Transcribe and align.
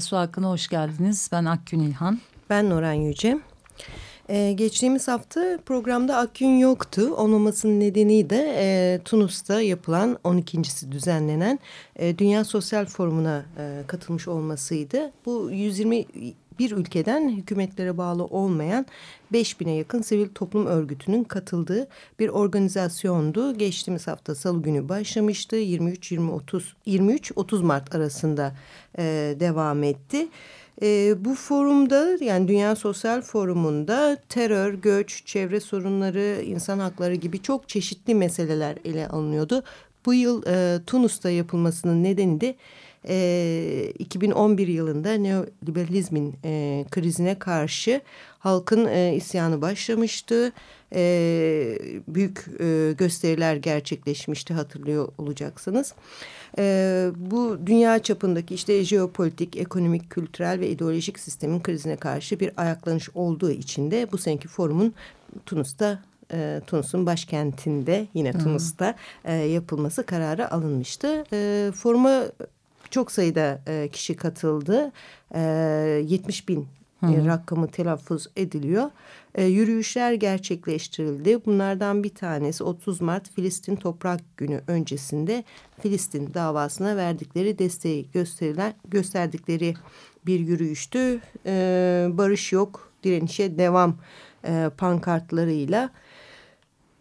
Su 0.00 0.16
Hakkı'na 0.16 0.48
hoş 0.48 0.68
geldiniz. 0.68 1.28
Ben 1.32 1.44
Akgün 1.44 1.80
İlhan. 1.80 2.18
Ben 2.50 2.70
Nuran 2.70 2.92
Yüce. 2.92 3.38
Ee, 4.28 4.52
geçtiğimiz 4.52 5.08
hafta 5.08 5.58
programda 5.66 6.16
Akgün 6.16 6.58
yoktu. 6.58 7.14
Olmamasının 7.16 7.80
nedeni 7.80 8.30
de 8.30 8.54
e, 8.58 9.00
Tunus'ta 9.04 9.60
yapılan 9.60 10.18
12.si 10.24 10.92
düzenlenen 10.92 11.58
e, 11.96 12.18
Dünya 12.18 12.44
Sosyal 12.44 12.86
Forumu'na 12.86 13.44
e, 13.58 13.82
katılmış 13.86 14.28
olmasıydı. 14.28 15.12
Bu 15.26 15.50
120 15.50 16.06
bir 16.58 16.70
ülkeden 16.70 17.28
hükümetlere 17.28 17.98
bağlı 17.98 18.24
olmayan 18.24 18.86
5000'e 19.32 19.72
yakın 19.72 20.02
sivil 20.02 20.28
toplum 20.28 20.66
örgütünün 20.66 21.24
katıldığı 21.24 21.88
bir 22.18 22.28
organizasyondu. 22.28 23.58
Geçtiğimiz 23.58 24.06
hafta 24.06 24.34
salı 24.34 24.62
günü 24.62 24.88
başlamıştı. 24.88 25.56
23-30 25.56 26.62
23-30 26.86 27.62
Mart 27.62 27.94
arasında 27.94 28.54
e, 28.98 29.36
devam 29.40 29.82
etti. 29.82 30.28
E, 30.82 31.14
bu 31.24 31.34
forumda 31.34 32.16
yani 32.20 32.48
Dünya 32.48 32.76
Sosyal 32.76 33.20
Forumu'nda 33.22 34.16
terör, 34.28 34.74
göç, 34.74 35.26
çevre 35.26 35.60
sorunları, 35.60 36.42
insan 36.42 36.78
hakları 36.78 37.14
gibi 37.14 37.42
çok 37.42 37.68
çeşitli 37.68 38.14
meseleler 38.14 38.76
ele 38.84 39.08
alınıyordu. 39.08 39.62
Bu 40.06 40.14
yıl 40.14 40.42
e, 40.46 40.84
Tunus'ta 40.86 41.30
yapılmasının 41.30 42.04
nedeni 42.04 42.40
de 42.40 42.54
e, 43.08 43.92
2011 43.98 44.68
yılında 44.68 45.12
neoliberalizmin 45.12 46.34
e, 46.44 46.84
krizine 46.90 47.38
karşı 47.38 48.00
halkın 48.38 48.86
e, 48.86 49.14
isyanı 49.14 49.60
başlamıştı. 49.62 50.52
E, 50.94 51.78
büyük 52.08 52.44
e, 52.60 52.94
gösteriler 52.98 53.56
gerçekleşmişti 53.56 54.54
hatırlıyor 54.54 55.08
olacaksınız. 55.18 55.94
E, 56.58 57.06
bu 57.16 57.58
dünya 57.66 57.98
çapındaki 57.98 58.54
işte 58.54 58.84
jeopolitik, 58.84 59.56
ekonomik, 59.56 60.10
kültürel 60.10 60.60
ve 60.60 60.68
ideolojik 60.68 61.18
sistemin 61.18 61.60
krizine 61.60 61.96
karşı 61.96 62.40
bir 62.40 62.50
ayaklanış 62.56 63.08
olduğu 63.14 63.50
için 63.50 63.90
de 63.90 64.12
bu 64.12 64.18
seneki 64.18 64.48
forumun 64.48 64.94
Tunus'ta 65.46 66.02
e, 66.32 66.60
Tunus'un 66.66 67.06
başkentinde 67.06 68.06
yine 68.14 68.32
Tunus'ta 68.32 68.94
e, 69.24 69.34
yapılması 69.34 70.06
kararı 70.06 70.52
alınmıştı. 70.52 71.24
E, 71.32 71.70
foruma 71.74 72.24
çok 72.90 73.12
sayıda 73.12 73.60
e, 73.66 73.88
kişi 73.92 74.16
katıldı. 74.16 74.92
E, 75.34 75.40
70 76.06 76.48
bin 76.48 76.66
Hı 77.00 77.06
-hı. 77.06 77.26
rakamı 77.26 77.68
telaffuz 77.68 78.26
ediliyor. 78.36 78.90
E, 79.34 79.44
yürüyüşler 79.44 80.12
gerçekleştirildi. 80.12 81.44
Bunlardan 81.46 82.04
bir 82.04 82.14
tanesi 82.14 82.64
30 82.64 83.00
Mart 83.00 83.30
Filistin 83.30 83.76
Toprak 83.76 84.20
Günü 84.36 84.60
öncesinde 84.66 85.44
Filistin 85.82 86.34
davasına 86.34 86.96
verdikleri 86.96 87.58
desteği 87.58 88.10
gösterilen, 88.12 88.74
gösterdikleri 88.88 89.74
bir 90.26 90.40
yürüyüştü. 90.40 91.20
E, 91.46 92.06
barış 92.10 92.52
yok, 92.52 92.92
direnişe 93.04 93.58
devam 93.58 93.96
e, 94.44 94.70
pankartlarıyla 94.78 95.90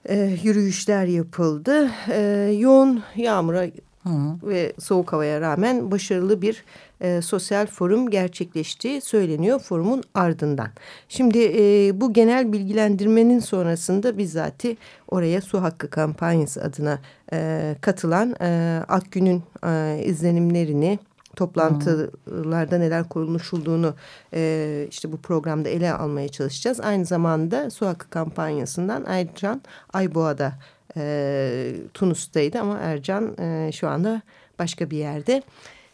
e, 0.06 0.38
yürüyüşler 0.44 1.06
yapıldı. 1.06 1.92
E, 2.12 2.52
yoğun 2.59 3.04
yağmura 3.16 3.66
Hı. 4.07 4.47
ve 4.50 4.73
soğuk 4.79 5.13
havaya 5.13 5.41
rağmen 5.41 5.91
başarılı 5.91 6.41
bir 6.41 6.63
e, 7.01 7.22
sosyal 7.22 7.68
forum 7.68 8.09
gerçekleştiği 8.09 9.01
söyleniyor 9.01 9.59
forumun 9.59 10.03
ardından. 10.13 10.69
Şimdi 11.09 11.40
e, 11.40 11.91
bu 12.01 12.13
genel 12.13 12.53
bilgilendirmenin 12.53 13.40
sonrasında 13.40 14.18
bizzati 14.18 14.78
oraya 15.07 15.41
su 15.41 15.62
hakkı 15.62 15.90
kampanyası 15.90 16.63
adına 16.63 17.00
e, 17.34 17.75
katılan 17.81 18.35
e, 18.41 18.81
Akgün'ün 18.88 19.44
e, 19.66 20.01
izlenimlerini 20.06 21.00
toplantılarda 21.35 22.78
neler 22.78 23.09
konuşulduğunu 23.09 23.95
e, 24.34 24.88
işte 24.89 25.12
bu 25.12 25.18
programda 25.18 25.69
ele 25.69 25.94
almaya 25.94 26.28
çalışacağız. 26.28 26.79
Aynı 26.79 27.06
zamanda 27.06 27.69
su 27.69 27.88
hakkı 27.88 28.09
kampanyasından 28.09 29.03
Aycan 29.03 29.62
Ayboğa'da 29.94 30.53
e, 30.98 31.74
Tunus'taydı 31.94 32.59
ama 32.59 32.78
Ercan 32.78 33.38
e, 33.40 33.72
şu 33.72 33.90
anda 33.90 34.22
başka 34.59 34.90
bir 34.90 34.98
yerde. 34.98 35.44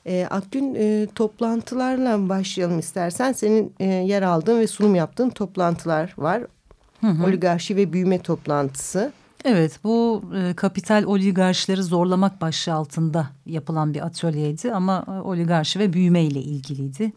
E, 0.06 0.28
Akgün 0.30 0.76
e, 0.76 1.08
toplantılarla 1.16 2.30
başlayalım 2.30 2.80
istersen. 2.80 3.31
Senin 3.31 3.74
e, 3.80 3.86
yer 3.86 4.22
aldığın 4.22 4.59
ve 4.59 4.68
sunum 4.68 4.96
yaptığın 4.96 5.30
toplantılar 5.30 6.14
var. 6.18 6.44
Hı 7.02 7.08
hı. 7.08 7.26
Oligarşi 7.26 7.76
ve 7.76 7.94
büyüme 7.94 8.20
toplantısı. 8.20 9.12
Evet 9.46 9.80
bu 9.84 10.24
e, 10.36 10.54
kapital 10.54 11.04
oligarşileri 11.04 11.84
zorlamak 11.84 12.42
başlığı 12.42 12.74
altında 12.74 13.30
yapılan 13.46 13.94
bir 13.94 14.06
atölyeydi 14.06 14.74
ama 14.74 15.06
e, 15.08 15.12
oligarşi 15.12 15.80
ve 15.80 15.94
büyüme 15.94 16.24
ile 16.24 16.40
ilgiliydi. 16.40 17.14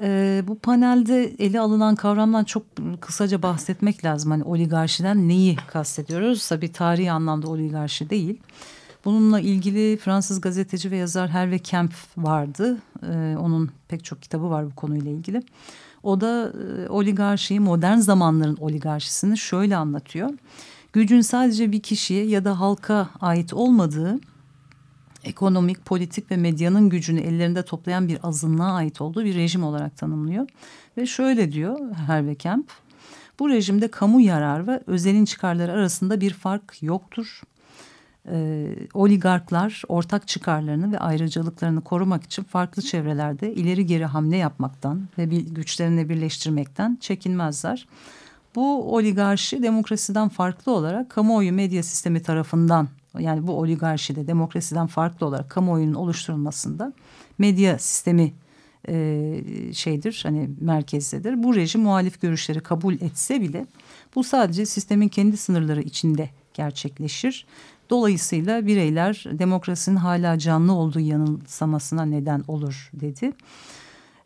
E, 0.00 0.42
bu 0.48 0.58
panelde 0.58 1.24
ele 1.38 1.60
alınan 1.60 1.94
kavramdan 1.94 2.44
çok 2.44 2.62
kısaca 3.00 3.42
bahsetmek 3.42 4.04
lazım. 4.04 4.30
Hani 4.30 4.44
oligarşiden 4.44 5.28
neyi 5.28 5.56
kastediyoruz? 5.56 6.48
Tabii 6.48 6.72
tarihi 6.72 7.12
anlamda 7.12 7.48
oligarşi 7.48 8.10
değil. 8.10 8.40
Bununla 9.04 9.40
ilgili 9.40 9.96
Fransız 9.96 10.40
gazeteci 10.40 10.90
ve 10.90 10.96
yazar 10.96 11.28
Hervé 11.30 11.58
Kempf 11.58 12.18
vardı. 12.18 12.78
E, 13.02 13.36
onun 13.38 13.70
pek 13.88 14.04
çok 14.04 14.22
kitabı 14.22 14.50
var 14.50 14.66
bu 14.66 14.74
konuyla 14.74 15.10
ilgili. 15.10 15.42
O 16.02 16.20
da 16.20 16.52
e, 16.52 16.88
oligarşiyi, 16.88 17.60
modern 17.60 17.98
zamanların 17.98 18.56
oligarşisini 18.60 19.38
şöyle 19.38 19.76
anlatıyor. 19.76 20.30
Gücün 20.92 21.20
sadece 21.20 21.72
bir 21.72 21.80
kişiye 21.80 22.24
ya 22.26 22.44
da 22.44 22.60
halka 22.60 23.08
ait 23.20 23.54
olmadığı 23.54 24.20
ekonomik, 25.24 25.84
politik 25.84 26.30
ve 26.30 26.36
medyanın 26.36 26.88
gücünü 26.88 27.20
ellerinde 27.20 27.62
toplayan 27.62 28.08
bir 28.08 28.18
azınlığa 28.22 28.72
ait 28.72 29.00
olduğu 29.00 29.24
bir 29.24 29.34
rejim 29.34 29.64
olarak 29.64 29.96
tanımlıyor. 29.96 30.48
Ve 30.96 31.06
şöyle 31.06 31.52
diyor 31.52 31.94
Herve 32.06 32.34
Kemp, 32.34 32.70
bu 33.38 33.48
rejimde 33.48 33.88
kamu 33.88 34.20
yarar 34.20 34.66
ve 34.66 34.80
özelin 34.86 35.24
çıkarları 35.24 35.72
arasında 35.72 36.20
bir 36.20 36.32
fark 36.32 36.82
yoktur. 36.82 37.40
Ee, 38.28 38.76
oligarklar 38.94 39.82
ortak 39.88 40.28
çıkarlarını 40.28 40.92
ve 40.92 40.98
ayrıcalıklarını 40.98 41.80
korumak 41.80 42.24
için 42.24 42.42
farklı 42.42 42.82
çevrelerde 42.82 43.54
ileri 43.54 43.86
geri 43.86 44.04
hamle 44.04 44.36
yapmaktan 44.36 45.08
ve 45.18 45.30
bir, 45.30 45.40
güçlerini 45.40 46.08
birleştirmekten 46.08 46.98
çekinmezler. 47.00 47.86
Bu 48.54 48.94
oligarşi 48.96 49.62
demokrasiden 49.62 50.28
farklı 50.28 50.72
olarak 50.72 51.10
kamuoyu 51.10 51.52
medya 51.52 51.82
sistemi 51.82 52.22
tarafından 52.22 52.88
yani 53.18 53.46
bu 53.46 53.52
oligarşide 53.52 54.26
demokrasiden 54.26 54.86
farklı 54.86 55.26
olarak 55.26 55.50
kamuoyunun 55.50 55.94
oluşturulmasında 55.94 56.92
medya 57.38 57.78
sistemi 57.78 58.32
e, 58.88 59.42
şeydir 59.72 60.20
hani 60.22 60.50
merkezdedir. 60.60 61.42
Bu 61.42 61.54
rejim 61.54 61.82
muhalif 61.82 62.20
görüşleri 62.20 62.60
kabul 62.60 62.94
etse 62.94 63.40
bile 63.40 63.66
bu 64.14 64.24
sadece 64.24 64.66
sistemin 64.66 65.08
kendi 65.08 65.36
sınırları 65.36 65.82
içinde 65.82 66.30
gerçekleşir. 66.54 67.46
Dolayısıyla 67.90 68.66
bireyler 68.66 69.24
demokrasinin 69.32 69.96
hala 69.96 70.38
canlı 70.38 70.72
olduğu 70.72 71.00
yanılsamasına 71.00 72.04
neden 72.04 72.44
olur 72.48 72.90
dedi. 72.92 73.32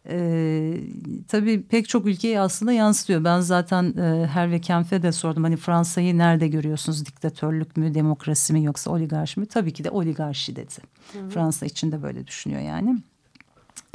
E, 0.09 0.81
tabii 1.29 1.63
pek 1.63 1.89
çok 1.89 2.07
ülkeyi 2.07 2.41
aslında 2.41 2.73
yansıtıyor. 2.73 3.25
Ben 3.25 3.41
zaten 3.41 3.85
e, 3.97 4.27
Herve 4.27 4.61
Kempf'e 4.61 5.03
de 5.03 5.13
sordum. 5.13 5.45
Hani 5.45 5.57
Fransa'yı 5.57 6.19
nerede 6.19 6.49
görüyorsunuz? 6.49 7.07
Diktatörlük 7.07 7.77
mü, 7.77 7.95
demokrasi 7.95 8.53
mi 8.53 8.65
yoksa 8.65 8.91
oligarşi 8.91 9.41
mi? 9.41 9.47
Tabii 9.47 9.73
ki 9.73 9.85
de 9.85 9.91
oligarşi 9.91 10.57
dedi. 10.57 10.75
Hı 11.13 11.19
hı. 11.19 11.31
Fransa 11.31 11.67
için 11.67 11.93
de 11.93 12.03
böyle 12.03 12.27
düşünüyor 12.27 12.61
yani. 12.61 12.99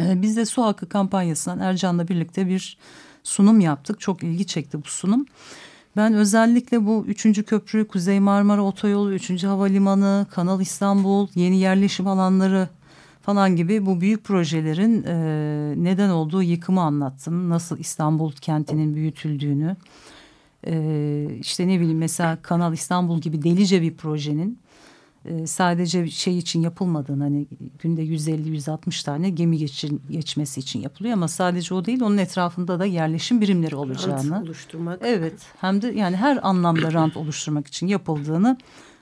E, 0.02 0.22
biz 0.22 0.38
de 0.38 0.46
su 0.46 0.63
hakkı 0.63 0.90
kampanyasından 0.90 1.60
Ercan'la 1.60 2.08
birlikte 2.08 2.48
bir 2.48 2.78
sunum 3.24 3.60
yaptık. 3.60 4.00
Çok 4.00 4.24
ilgi 4.24 4.48
çekti 4.48 4.84
bu 4.84 4.88
sunum. 4.88 5.25
Ben 5.98 6.13
özellikle 6.13 6.86
bu 6.86 7.06
üçüncü 7.08 7.44
köprü, 7.44 7.88
Kuzey 7.88 8.19
Marmara 8.19 8.62
Otoyolu, 8.62 9.13
üçüncü 9.13 9.48
havalimanı, 9.48 10.25
Kanal 10.31 10.62
İstanbul, 10.62 11.28
yeni 11.36 11.58
yerleşim 11.60 12.08
alanları 12.08 12.69
falan 13.22 13.56
gibi 13.56 13.86
bu 13.86 14.02
büyük 14.02 14.24
projelerin 14.24 15.04
e, 15.04 15.14
neden 15.84 16.10
olduğu 16.10 16.44
yıkımı 16.44 16.82
anlattım. 16.82 17.50
Nasıl 17.50 17.80
İstanbul 17.80 18.32
kentinin 18.32 18.96
büyütüldüğünü. 18.96 19.76
E, 20.68 21.28
işte 21.40 21.68
ne 21.68 21.80
bileyim 21.80 21.98
mesela 21.98 22.42
Kanal 22.42 22.74
İstanbul 22.74 23.22
gibi 23.22 23.44
delice 23.44 23.82
bir 23.82 23.96
projenin 23.96 24.60
e, 25.26 25.48
sadece 25.48 26.10
şey 26.10 26.38
için 26.38 26.62
yapılmadığını 26.62 27.24
hani 27.24 27.48
günde 27.80 28.04
150-160 28.04 29.06
tane 29.06 29.30
gemi 29.30 29.58
geçin, 29.58 30.02
geçmesi 30.10 30.60
için 30.60 30.82
yapılıyor 30.82 31.14
ama 31.14 31.28
sadece 31.28 31.74
o 31.74 31.86
değil 31.86 32.02
onun 32.02 32.18
etrafında 32.18 32.80
da 32.80 32.86
yerleşim 32.86 33.42
birimleri 33.42 33.76
olacağını. 33.76 34.32
Rant 34.32 34.46
oluşturmak. 34.46 35.00
Evet 35.04 35.34
hem 35.62 35.82
de 35.82 35.88
yani 35.88 36.16
her 36.16 36.48
anlamda 36.48 36.94
rant 36.94 37.18
oluşturmak 37.18 37.68
için 37.68 37.88
yapıldığını 37.88 38.58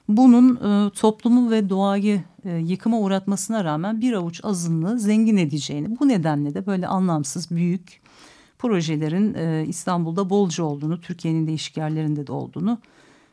bunun 0.08 0.56
e, 0.56 0.90
toplumu 0.90 1.50
ve 1.50 1.68
doğayı 1.68 2.22
e, 2.44 2.50
yıkıma 2.50 2.98
uğratmasına 2.98 3.64
rağmen 3.64 4.00
bir 4.00 4.12
avuç 4.12 4.40
azınlığı 4.42 4.98
zengin 4.98 5.36
edeceğini 5.36 5.98
bu 6.00 6.08
nedenle 6.08 6.54
de 6.54 6.66
böyle 6.66 6.86
anlamsız 6.86 7.50
büyük 7.50 8.00
projelerin 8.58 9.34
e, 9.34 9.64
İstanbul'da 9.66 10.30
bolca 10.30 10.64
olduğunu 10.64 11.00
Türkiye'nin 11.00 11.46
değişik 11.46 11.76
yerlerinde 11.76 12.26
de 12.26 12.32
olduğunu 12.32 12.78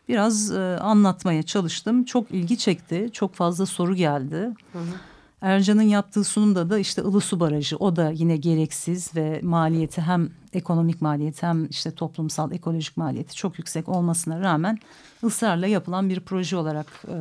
biraz 0.10 0.52
e, 0.52 0.60
anlatmaya 0.82 1.44
çalıştım. 1.44 2.04
Çok 2.04 2.32
ilgi 2.32 2.58
çekti. 2.58 3.10
Çok 3.14 3.36
fazla 3.36 3.66
soru 3.66 3.96
geldi. 3.96 4.36
Hı 4.74 4.80
hı. 4.80 5.17
Ercan'ın 5.42 5.82
yaptığı 5.82 6.24
sunumda 6.24 6.70
da 6.70 6.80
işte 6.80 7.02
Ilısu 7.02 7.40
Barajı 7.40 7.78
o 7.78 7.96
da 7.96 8.12
yine 8.12 8.38
gereksiz 8.38 9.16
ve 9.16 9.40
maliyeti 9.44 10.02
hem 10.02 10.30
ekonomik 10.54 11.02
maliyeti 11.02 11.46
hem 11.46 11.66
işte 11.66 11.92
toplumsal 11.92 12.52
ekolojik 12.52 12.98
maliyeti 12.98 13.36
çok 13.36 13.60
yüksek 13.60 13.90
olmasına 13.90 14.40
rağmen 14.40 14.80
ısrarla 15.24 15.68
yapılan 15.68 16.10
bir 16.10 16.20
proje 16.20 16.58
olarak 16.58 16.88
e, 17.08 17.18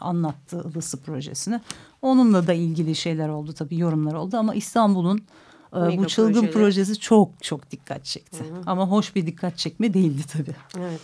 anlattı 0.00 0.64
Ilısı 0.70 1.02
projesini. 1.02 1.60
Onunla 2.02 2.46
da 2.46 2.52
ilgili 2.52 2.94
şeyler 2.94 3.28
oldu 3.28 3.52
tabii 3.52 3.78
yorumlar 3.78 4.14
oldu 4.14 4.36
ama 4.36 4.54
İstanbul'un 4.54 5.18
e, 5.72 5.98
bu 5.98 6.06
çılgın 6.06 6.32
projeleri. 6.32 6.52
projesi 6.52 7.00
çok 7.00 7.42
çok 7.42 7.70
dikkat 7.70 8.04
çekti. 8.04 8.38
Hı 8.38 8.54
hı. 8.54 8.62
Ama 8.66 8.88
hoş 8.88 9.14
bir 9.16 9.26
dikkat 9.26 9.58
çekme 9.58 9.94
değildi 9.94 10.22
tabii. 10.32 10.56
Evet. 10.78 11.00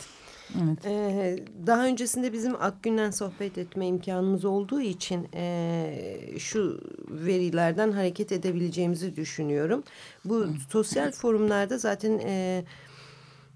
Evet. 0.65 0.87
Ee, 0.87 1.39
daha 1.67 1.87
öncesinde 1.87 2.33
bizim 2.33 2.55
Akgün'den 2.55 3.11
sohbet 3.11 3.59
etme 3.59 3.87
imkanımız 3.87 4.45
olduğu 4.45 4.81
için 4.81 5.29
e, 5.35 6.39
şu 6.39 6.81
verilerden 7.09 7.93
hareket 7.93 8.33
edebileceğimizi 8.33 9.17
düşünüyorum. 9.17 9.83
Bu 10.25 10.47
sosyal 10.71 11.13
forumlarda 11.13 11.79
zaten 11.79 12.19
e, 12.19 12.65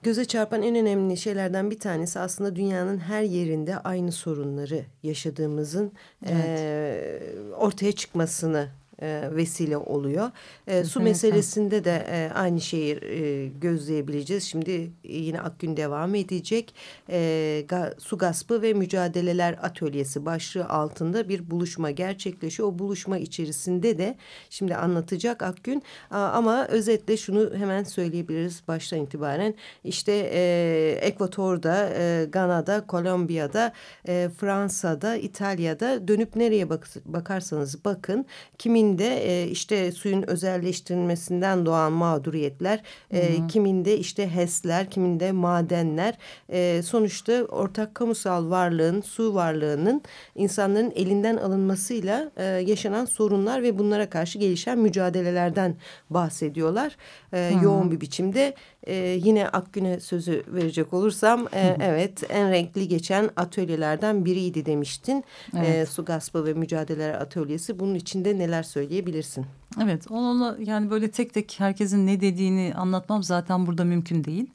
göze 0.02 0.24
çarpan 0.24 0.62
en 0.62 0.76
önemli 0.76 1.16
şeylerden 1.16 1.70
bir 1.70 1.78
tanesi 1.78 2.18
aslında 2.20 2.56
dünyanın 2.56 2.98
her 2.98 3.22
yerinde 3.22 3.78
aynı 3.78 4.12
sorunları 4.12 4.84
yaşadığımızın 5.02 5.92
evet. 6.26 6.44
e, 6.46 7.20
ortaya 7.56 7.92
çıkmasını 7.92 8.68
e, 9.02 9.28
vesile 9.32 9.76
oluyor. 9.76 10.30
E, 10.66 10.84
su 10.84 11.00
meselesinde 11.00 11.84
de 11.84 12.06
e, 12.10 12.30
aynı 12.34 12.60
şeyi 12.60 12.94
e, 12.94 13.46
gözleyebileceğiz. 13.46 14.44
Şimdi 14.44 14.90
yine 15.04 15.40
Akgün 15.40 15.76
devam 15.76 16.14
edecek. 16.14 16.74
E, 17.10 17.64
ga, 17.68 17.94
su 17.98 18.18
gaspı 18.18 18.62
ve 18.62 18.72
mücadeleler 18.72 19.58
atölyesi 19.62 20.26
başlığı 20.26 20.68
altında 20.68 21.28
bir 21.28 21.50
buluşma 21.50 21.90
gerçekleşiyor. 21.90 22.68
O 22.68 22.78
buluşma 22.78 23.18
içerisinde 23.18 23.98
de 23.98 24.16
şimdi 24.50 24.76
anlatacak 24.76 25.42
Akgün. 25.42 25.82
A, 26.10 26.18
ama 26.18 26.66
özetle 26.66 27.16
şunu 27.16 27.54
hemen 27.54 27.84
söyleyebiliriz 27.84 28.62
baştan 28.68 28.98
itibaren. 28.98 29.54
İşte 29.84 30.30
e, 30.32 30.98
Ekvator'da, 31.02 31.90
e, 31.98 32.24
Gana'da, 32.24 32.86
Kolombiya'da, 32.86 33.72
e, 34.08 34.28
Fransa'da, 34.40 35.16
İtalya'da 35.16 36.08
dönüp 36.08 36.36
nereye 36.36 36.70
bak 36.70 36.88
bakarsanız 37.04 37.84
bakın 37.84 38.26
kimin 38.58 38.85
kiminde 38.86 39.42
e, 39.42 39.48
işte 39.48 39.92
suyun 39.92 40.30
özelleştirilmesinden 40.30 41.66
doğan 41.66 41.92
mağduriyetler, 41.92 42.82
e, 43.10 43.46
kiminde 43.46 43.98
işte 43.98 44.34
HES'ler, 44.34 44.90
kiminde 44.90 45.32
madenler. 45.32 46.18
E, 46.52 46.82
sonuçta 46.82 47.32
ortak 47.32 47.94
kamusal 47.94 48.50
varlığın, 48.50 49.00
su 49.00 49.34
varlığının 49.34 50.02
insanların 50.34 50.92
elinden 50.96 51.36
alınmasıyla 51.36 52.30
e, 52.36 52.44
yaşanan 52.44 53.04
sorunlar 53.04 53.62
ve 53.62 53.78
bunlara 53.78 54.10
karşı 54.10 54.38
gelişen 54.38 54.78
mücadelelerden 54.78 55.76
bahsediyorlar. 56.10 56.96
E, 57.32 57.52
yoğun 57.62 57.90
bir 57.90 58.00
biçimde 58.00 58.54
e, 58.86 58.94
yine 59.22 59.48
Akgün'e 59.48 60.00
sözü 60.00 60.42
verecek 60.48 60.92
olursam 60.92 61.48
e, 61.52 61.76
evet 61.80 62.22
en 62.30 62.50
renkli 62.50 62.88
geçen 62.88 63.30
atölyelerden 63.36 64.24
biriydi 64.24 64.66
demiştin. 64.66 65.24
E, 65.54 65.58
evet. 65.58 65.68
E, 65.68 65.86
su 65.86 66.04
gaspı 66.04 66.44
ve 66.44 66.54
mücadeleler 66.54 67.14
atölyesi 67.14 67.78
bunun 67.78 67.94
içinde 67.94 68.38
neler 68.38 68.62
söyleyebilirsin? 68.76 69.46
Evet 69.82 70.10
onunla 70.10 70.56
yani 70.60 70.90
böyle 70.90 71.10
tek 71.10 71.34
tek 71.34 71.54
herkesin 71.58 72.06
ne 72.06 72.20
dediğini 72.20 72.74
anlatmam 72.76 73.22
zaten 73.22 73.66
burada 73.66 73.84
mümkün 73.84 74.24
değil. 74.24 74.46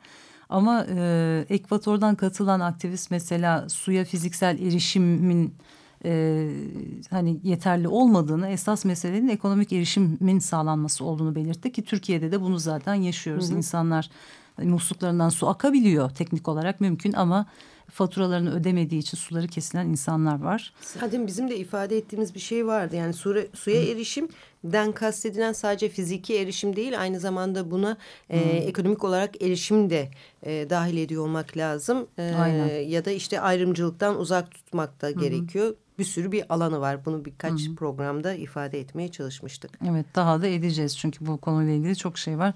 Ama 0.50 0.85
e, 0.89 1.45
Ekvator'dan 1.50 2.15
katılan 2.15 2.59
aktivist 2.59 3.12
mesela 3.12 3.69
suya 3.69 4.06
fiziksel 4.06 4.59
erişimin 4.59 5.53
e, 6.06 6.50
hani 7.09 7.39
yeterli 7.44 7.88
olmadığını 7.88 8.50
esas 8.50 8.85
meselenin 8.85 9.27
ekonomik 9.27 9.73
erişimin 9.73 10.39
sağlanması 10.39 11.06
olduğunu 11.06 11.35
belirtti 11.35 11.71
ki 11.71 11.81
Türkiye'de 11.83 12.31
de 12.31 12.41
bunu 12.41 12.59
zaten 12.59 12.94
yaşıyoruz. 12.94 13.50
Hı 13.50 13.53
hı. 13.53 13.57
İnsanlar 13.57 14.09
musluklarından 14.63 15.29
su 15.29 15.47
akabiliyor 15.47 16.09
teknik 16.09 16.47
olarak 16.47 16.81
mümkün 16.81 17.13
ama 17.13 17.45
faturalarını 17.91 18.55
ödemediği 18.55 19.01
için 19.01 19.17
suları 19.17 19.47
kesilen 19.47 19.85
insanlar 19.85 20.41
var. 20.41 20.73
Zaten 20.81 21.27
bizim 21.27 21.49
de 21.49 21.57
ifade 21.57 21.97
ettiğimiz 21.97 22.35
bir 22.35 22.39
şey 22.39 22.67
vardı. 22.67 22.95
Yani 22.95 23.13
su, 23.13 23.35
suya 23.53 23.81
erişimden 23.81 24.91
kastedilen 24.91 25.53
sadece 25.53 25.89
fiziki 25.89 26.35
erişim 26.38 26.75
değil 26.75 27.01
aynı 27.01 27.19
zamanda 27.19 27.71
buna 27.71 27.97
e, 28.29 28.39
ekonomik 28.39 29.03
olarak 29.03 29.43
erişim 29.43 29.89
de 29.89 30.09
e, 30.43 30.69
dahil 30.69 30.97
ediyor 30.97 31.23
olmak 31.23 31.57
lazım. 31.57 32.07
E, 32.17 32.33
Aynen. 32.39 32.79
Ya 32.79 33.05
da 33.05 33.11
işte 33.11 33.39
ayrımcılıktan 33.39 34.19
uzak 34.19 34.51
tutmak 34.51 35.01
da 35.01 35.07
Hı 35.07 35.11
-hı. 35.11 35.19
gerekiyor 35.19 35.75
bir 36.01 36.06
sürü 36.06 36.31
bir 36.31 36.53
alanı 36.53 36.81
var. 36.81 37.06
Bunu 37.06 37.25
birkaç 37.25 37.51
Hı 37.51 37.56
-hı. 37.56 37.75
programda 37.75 38.33
ifade 38.33 38.80
etmeye 38.80 39.12
çalışmıştık. 39.12 39.71
Evet 39.89 40.06
daha 40.15 40.42
da 40.42 40.48
edeceğiz 40.48 40.98
çünkü 40.98 41.25
bu 41.25 41.38
konuyla 41.38 41.74
ilgili 41.74 41.95
çok 41.95 42.18
şey 42.18 42.38
var. 42.38 42.53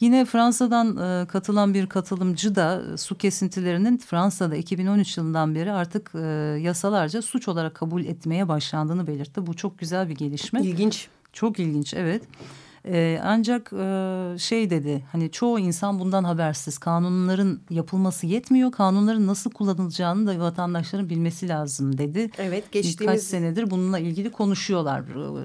Yine 0.00 0.24
Fransa'dan 0.24 0.96
e, 0.96 1.26
katılan 1.26 1.74
bir 1.74 1.86
katılımcı 1.86 2.54
da 2.54 2.82
e, 2.94 2.96
su 2.96 3.18
kesintilerinin 3.18 3.98
Fransa'da 3.98 4.56
2013 4.56 5.16
yılından 5.16 5.54
beri 5.54 5.72
artık 5.72 6.10
e, 6.14 6.18
yasalarca 6.60 7.22
suç 7.22 7.48
olarak 7.48 7.74
kabul 7.74 8.04
etmeye 8.04 8.48
başlandığını 8.48 9.06
belirtti. 9.06 9.46
Bu 9.46 9.54
çok 9.54 9.78
güzel 9.78 10.08
bir 10.08 10.14
gelişme. 10.14 10.62
İlginç. 10.62 11.08
Çok 11.32 11.58
ilginç 11.58 11.94
evet. 11.94 12.22
E, 12.84 13.20
ancak 13.24 13.72
e, 13.72 14.38
şey 14.38 14.70
dedi 14.70 15.04
hani 15.12 15.30
çoğu 15.30 15.58
insan 15.58 16.00
bundan 16.00 16.24
habersiz. 16.24 16.78
Kanunların 16.78 17.60
yapılması 17.70 18.26
yetmiyor. 18.26 18.72
Kanunların 18.72 19.26
nasıl 19.26 19.50
kullanılacağını 19.50 20.26
da 20.26 20.40
vatandaşların 20.40 21.10
bilmesi 21.10 21.48
lazım 21.48 21.98
dedi. 21.98 22.30
Evet 22.38 22.72
geçtiğimiz... 22.72 23.00
Birkaç 23.00 23.20
senedir 23.20 23.70
bununla 23.70 23.98
ilgili 23.98 24.32
konuşuyorlar. 24.32 25.02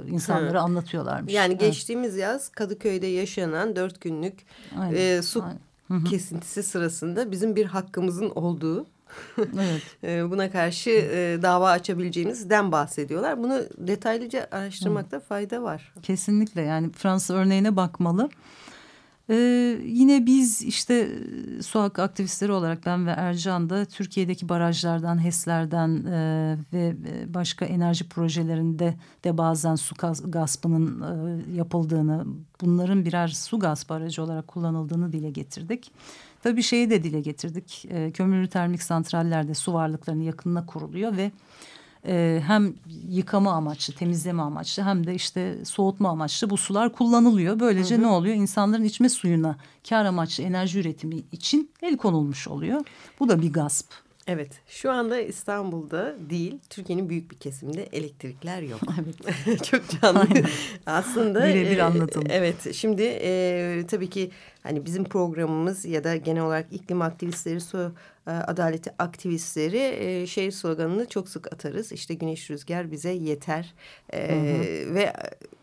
insanlara 0.08 0.60
ha. 0.60 0.64
anlatıyorlarmış. 0.64 1.34
Yani 1.34 1.58
geçtiğimiz 1.58 2.14
evet. 2.14 2.24
yaz 2.24 2.50
Kadıköy'de 2.50 3.08
yaşanan 3.08 3.76
dört 3.76 4.02
günlük 4.02 4.34
e, 4.94 5.22
su 5.22 5.44
Aynen. 5.90 6.04
kesintisi 6.04 6.64
sırasında 6.64 7.32
bizim 7.32 7.56
bir 7.56 7.66
hakkımızın 7.66 8.30
olduğu 8.30 8.86
evet. 9.38 9.82
Ee, 10.04 10.32
buna 10.32 10.52
karşı 10.52 10.90
e, 10.90 11.40
dava 11.42 11.70
açabileceğimizden 11.70 12.72
bahsediyorlar. 12.72 13.38
Bunu 13.38 13.62
detaylıca 13.78 14.48
araştırmakta 14.52 15.18
evet. 15.18 15.28
fayda 15.28 15.64
var. 15.64 15.94
Kesinlikle 16.04 16.62
yani 16.62 16.92
Fransa 16.92 17.34
örneğine 17.34 17.76
bakmalı. 17.76 18.30
Ee, 19.30 19.36
yine 19.86 20.26
biz 20.26 20.62
işte 20.62 21.10
su 21.62 21.80
hakkı 21.80 22.02
aktivistleri 22.02 22.52
olarak 22.52 22.86
ben 22.86 23.08
ve 23.08 23.12
Ercan 23.12 23.70
da 23.70 23.86
Türkiye'deki 23.86 24.50
barajlardan, 24.50 25.24
HES'lerden 25.24 26.06
e, 26.06 26.58
ve 26.74 26.96
e, 27.08 27.34
başka 27.34 27.66
enerji 27.66 28.10
projelerinde 28.10 28.96
de 29.24 29.38
bazen 29.38 29.76
su 29.76 29.96
gaspının 30.26 31.02
e, 31.02 31.56
yapıldığını, 31.56 32.26
bunların 32.62 33.06
birer 33.06 33.28
su 33.28 33.60
gaspı 33.60 33.94
aracı 33.94 34.24
olarak 34.24 34.48
kullanıldığını 34.48 35.12
dile 35.12 35.30
getirdik. 35.30 35.92
Tabii 36.44 36.64
şeyi 36.64 36.90
de 36.90 37.04
dile 37.04 37.22
getirdik. 37.22 37.86
E, 37.90 38.12
kömürlü 38.12 38.48
termik 38.48 38.84
santrallerde 38.84 39.54
su 39.54 39.74
varlıklarının 39.74 40.24
yakınına 40.24 40.66
kuruluyor 40.66 41.18
ve 41.18 41.32
e, 42.08 42.42
hem 42.48 42.74
yıkama 43.10 43.52
amaçlı, 43.52 43.94
temizleme 43.94 44.42
amaçlı 44.42 44.84
hem 44.84 45.08
de 45.08 45.16
işte 45.16 45.66
soğutma 45.66 46.10
amaçlı 46.10 46.50
bu 46.50 46.58
sular 46.58 46.94
kullanılıyor. 46.94 47.60
Böylece 47.60 47.96
hı 47.96 48.00
hı. 48.00 48.04
ne 48.04 48.08
oluyor? 48.08 48.36
İnsanların 48.36 48.84
içme 48.84 49.10
suyuna 49.10 49.58
kar 49.90 50.06
amaçlı 50.06 50.44
enerji 50.44 50.80
üretimi 50.80 51.24
için 51.32 51.72
el 51.82 51.98
konulmuş 51.98 52.48
oluyor. 52.48 52.82
Bu 53.20 53.30
da 53.30 53.42
bir 53.42 53.54
gasp. 53.54 53.94
Evet 54.28 54.52
şu 54.68 54.92
anda 54.92 55.20
İstanbul'da 55.20 56.16
değil 56.30 56.60
Türkiye'nin 56.70 57.10
büyük 57.10 57.32
bir 57.32 57.36
kesiminde 57.36 57.84
elektrikler 57.84 58.62
yok. 58.62 58.80
Evet. 59.48 59.64
Çok 59.72 59.82
canlı. 59.90 60.20
Aynen. 60.20 60.46
Aslında. 60.86 61.48
Birebir 61.48 61.78
e, 61.78 61.84
anlatıldı. 61.84 62.30
Evet 62.32 62.76
şimdi 62.76 63.04
e, 63.04 63.84
tabii 63.88 64.10
ki 64.10 64.32
hani 64.64 64.86
bizim 64.86 65.04
programımız 65.04 65.86
ya 65.86 66.04
da 66.04 66.16
genel 66.16 66.44
olarak 66.44 66.74
iklim 66.74 67.02
aktivistleri, 67.02 67.62
su 67.62 67.94
e, 68.28 68.32
adaleti 68.32 68.92
aktivistleri 69.00 69.78
e, 69.78 70.28
şey 70.28 70.52
sloganını 70.52 71.10
çok 71.10 71.30
sık 71.30 71.54
atarız. 71.54 71.92
İşte 71.92 72.14
güneş 72.14 72.50
rüzgar 72.50 72.92
bize 72.92 73.12
yeter 73.12 73.74
e, 74.14 74.32
hı 74.32 74.36
hı. 74.36 74.96
ve 74.96 75.14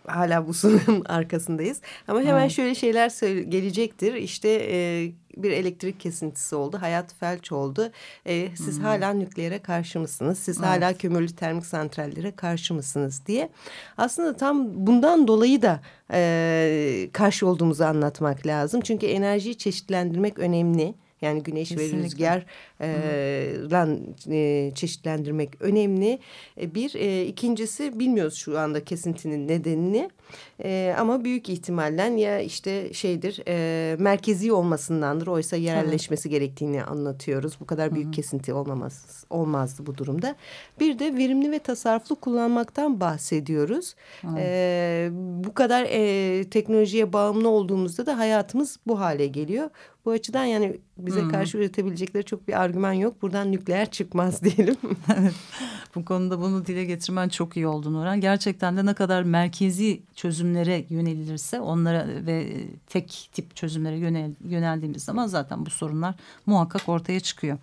hala 0.07 0.47
bu 0.47 0.55
sunum 0.55 1.03
arkasındayız. 1.07 1.81
Ama 2.09 2.23
hemen 2.23 2.47
hı. 2.47 2.51
şöyle 2.51 2.75
şeyler 2.75 3.11
gelecektir. 3.43 4.15
İşte... 4.15 4.49
E, 4.71 5.13
bir 5.37 5.51
elektrik 5.51 6.01
kesintisi 6.01 6.57
oldu. 6.57 6.79
Hayat 6.81 7.15
felç 7.15 7.53
oldu. 7.53 7.91
E, 8.27 8.57
siz 8.57 8.77
hmm. 8.77 8.85
hala 8.85 9.13
nükleere 9.13 9.59
karşı 9.59 10.01
mısınız? 10.01 10.39
Siz 10.39 10.59
evet. 10.59 10.69
hala 10.69 10.95
kömürlü 10.95 11.37
termik 11.37 11.67
santrallere 11.67 12.31
karşı 12.37 12.75
mısınız 12.75 13.23
diye. 13.27 13.51
Aslında 13.97 14.37
tam 14.37 14.87
bundan 14.87 15.29
dolayı 15.29 15.63
da 15.63 15.81
e, 16.13 17.11
karşı 17.13 17.47
olduğumuzu 17.47 17.85
anlatmak 17.85 18.47
lazım. 18.47 18.81
Çünkü 18.81 19.07
enerjiyi 19.07 19.59
çeşitlendirmek 19.59 20.39
önemli. 20.39 20.95
Yani 21.23 21.43
güneş 21.43 21.69
Kesinlikle. 21.69 21.99
ve 21.99 22.05
rüzgar 22.05 22.47
e, 24.31 24.73
çeşitlendirmek 24.75 25.63
önemli. 25.63 26.19
E, 26.61 26.75
bir, 26.75 26.95
e, 26.95 27.27
ikincisi 27.27 27.99
bilmiyoruz 27.99 28.35
şu 28.35 28.59
anda 28.59 28.85
kesintinin 28.85 29.49
nedenini. 29.49 30.11
E, 30.65 30.95
ama 30.99 31.25
büyük 31.25 31.49
ihtimalle 31.49 32.21
ya 32.21 32.41
işte 32.41 32.93
şeydir 32.93 33.43
e, 33.49 33.97
merkezi 33.99 34.53
olmasındandır. 34.53 35.27
Oysa 35.27 35.57
yerelleşmesi 35.57 36.23
Tabii. 36.23 36.33
gerektiğini 36.33 36.85
anlatıyoruz. 36.85 37.61
Bu 37.61 37.67
kadar 37.67 37.95
büyük 37.95 38.07
Hı 38.07 38.11
-hı. 38.11 38.15
kesinti 38.15 38.53
olmaması 38.53 39.20
olmazdı 39.31 39.87
bu 39.87 39.99
durumda. 39.99 40.35
Bir 40.81 40.99
de 40.99 41.17
verimli 41.17 41.51
ve 41.51 41.59
tasarruflu 41.59 42.17
kullanmaktan 42.17 43.01
bahsediyoruz. 43.01 43.95
E, 44.37 45.09
bu 45.45 45.55
kadar 45.55 45.87
e, 45.89 46.45
teknolojiye 46.51 47.13
bağımlı 47.13 47.49
olduğumuzda 47.49 48.07
da 48.07 48.19
hayatımız 48.19 48.79
bu 48.87 49.01
hale 49.01 49.27
geliyor. 49.27 49.71
Bu 50.05 50.11
açıdan 50.11 50.45
yani 50.45 50.81
bize 50.99 51.21
hmm. 51.21 51.31
karşı 51.31 51.59
üretebilecekleri 51.59 52.25
çok 52.25 52.49
bir 52.49 52.61
argüman 52.61 52.93
yok. 52.93 53.23
Buradan 53.23 53.53
nükleer 53.53 53.91
çıkmaz 53.91 54.43
diyelim. 54.45 54.77
evet. 55.19 55.35
Bu 55.95 56.05
konuda 56.05 56.41
bunu 56.41 56.67
dile 56.67 56.85
getirmen 56.85 57.29
çok 57.29 57.57
iyi 57.57 57.67
oldu 57.67 57.93
Nurhan. 57.93 58.21
Gerçekten 58.21 58.77
de 58.77 58.87
ne 58.87 58.95
kadar 58.95 59.23
merkezi 59.23 60.03
çözümlere 60.15 60.85
yönelilirse 60.89 61.61
onlara 61.61 62.07
ve 62.27 62.67
tek 62.87 63.31
tip 63.33 63.57
çözümlere 63.57 63.97
yönel, 63.97 64.31
yöneldiğimiz 64.49 65.05
zaman 65.05 65.27
zaten 65.27 65.67
bu 65.67 65.71
sorunlar 65.71 66.15
muhakkak 66.47 66.89
ortaya 66.89 67.21
çıkıyor. 67.21 67.59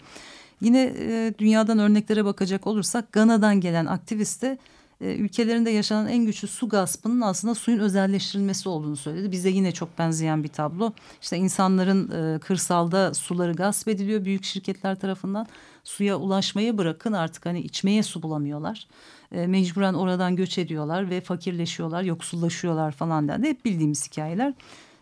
Yine 0.61 0.93
e, 0.99 1.33
dünyadan 1.39 1.79
örneklere 1.79 2.25
bakacak 2.25 2.67
olursak 2.67 3.11
Gana'dan 3.11 3.61
gelen 3.61 3.85
aktiviste 3.85 4.57
e, 5.01 5.15
ülkelerinde 5.15 5.69
yaşanan 5.69 6.07
en 6.07 6.25
güçlü 6.25 6.47
su 6.47 6.69
gaspının 6.69 7.21
aslında 7.21 7.55
suyun 7.55 7.79
özelleştirilmesi 7.79 8.69
olduğunu 8.69 8.95
söyledi. 8.95 9.31
Bize 9.31 9.49
yine 9.49 9.71
çok 9.71 9.97
benzeyen 9.99 10.43
bir 10.43 10.47
tablo. 10.47 10.93
İşte 11.21 11.37
insanların 11.37 12.35
e, 12.35 12.39
kırsalda 12.39 13.13
suları 13.13 13.53
gasp 13.53 13.87
ediliyor 13.87 14.25
büyük 14.25 14.43
şirketler 14.43 14.99
tarafından. 14.99 15.47
Suya 15.83 16.17
ulaşmayı 16.17 16.77
bırakın 16.77 17.13
artık 17.13 17.45
hani 17.45 17.61
içmeye 17.61 18.03
su 18.03 18.23
bulamıyorlar. 18.23 18.87
E, 19.31 19.47
mecburen 19.47 19.93
oradan 19.93 20.35
göç 20.35 20.57
ediyorlar 20.57 21.09
ve 21.09 21.21
fakirleşiyorlar, 21.21 22.03
yoksullaşıyorlar 22.03 22.91
falan 22.91 23.27
dendi. 23.27 23.47
Hep 23.47 23.65
bildiğimiz 23.65 24.07
hikayeler. 24.07 24.53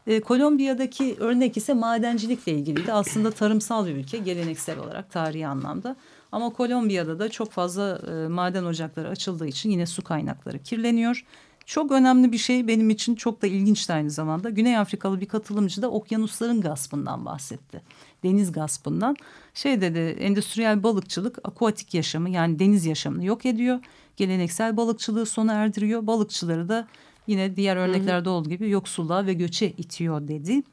E, 0.07 0.19
Kolombiya'daki 0.19 1.15
örnek 1.19 1.57
ise 1.57 1.73
madencilikle 1.73 2.51
ilgiliydi. 2.51 2.93
Aslında 2.93 3.31
tarımsal 3.31 3.85
bir 3.85 3.95
ülke 3.95 4.17
geleneksel 4.17 4.79
olarak 4.79 5.11
tarihi 5.11 5.47
anlamda. 5.47 5.95
Ama 6.31 6.49
Kolombiya'da 6.49 7.19
da 7.19 7.29
çok 7.29 7.51
fazla 7.51 8.01
e, 8.11 8.27
maden 8.27 8.63
ocakları 8.63 9.09
açıldığı 9.09 9.47
için 9.47 9.69
yine 9.69 9.85
su 9.85 10.03
kaynakları 10.03 10.59
kirleniyor. 10.59 11.25
Çok 11.65 11.91
önemli 11.91 12.31
bir 12.31 12.37
şey 12.37 12.67
benim 12.67 12.89
için 12.89 13.15
çok 13.15 13.41
da 13.41 13.47
ilginçti 13.47 13.93
aynı 13.93 14.11
zamanda. 14.11 14.49
Güney 14.49 14.77
Afrikalı 14.77 15.21
bir 15.21 15.25
katılımcı 15.25 15.81
da 15.81 15.91
okyanusların 15.91 16.61
gaspından 16.61 17.25
bahsetti. 17.25 17.81
Deniz 18.23 18.51
gaspından. 18.51 19.15
Şey 19.53 19.81
dedi 19.81 19.99
endüstriyel 19.99 20.83
balıkçılık 20.83 21.37
akuatik 21.43 21.93
yaşamı 21.93 22.29
yani 22.29 22.59
deniz 22.59 22.85
yaşamını 22.85 23.25
yok 23.25 23.45
ediyor. 23.45 23.79
Geleneksel 24.17 24.77
balıkçılığı 24.77 25.25
sona 25.25 25.53
erdiriyor. 25.53 26.07
Balıkçıları 26.07 26.69
da 26.69 26.87
yine 27.27 27.55
diğer 27.55 27.75
örneklerde 27.75 28.29
olduğu 28.29 28.49
gibi 28.49 28.69
yoksulluğa 28.69 29.25
ve 29.25 29.33
göçe 29.33 29.69
itiyor 29.69 30.27
dedi. 30.27 30.63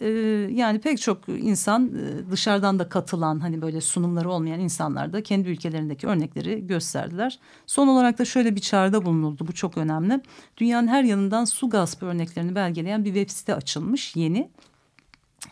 Ee, 0.00 0.08
yani 0.52 0.80
pek 0.80 1.00
çok 1.00 1.28
insan 1.28 1.88
e, 1.88 2.30
dışarıdan 2.30 2.78
da 2.78 2.88
katılan 2.88 3.40
hani 3.40 3.62
böyle 3.62 3.80
sunumları 3.80 4.30
olmayan 4.30 4.60
insanlar 4.60 5.12
da 5.12 5.22
kendi 5.22 5.48
ülkelerindeki 5.48 6.06
örnekleri 6.06 6.66
gösterdiler. 6.66 7.38
Son 7.66 7.88
olarak 7.88 8.18
da 8.18 8.24
şöyle 8.24 8.56
bir 8.56 8.60
çağrıda 8.60 9.04
bulunuldu 9.04 9.44
bu 9.48 9.52
çok 9.52 9.78
önemli. 9.78 10.20
Dünyanın 10.56 10.88
her 10.88 11.04
yanından 11.04 11.44
su 11.44 11.70
gaspı 11.70 12.06
örneklerini 12.06 12.54
belgeleyen 12.54 13.04
bir 13.04 13.14
web 13.14 13.30
site 13.30 13.54
açılmış 13.54 14.16
yeni. 14.16 14.50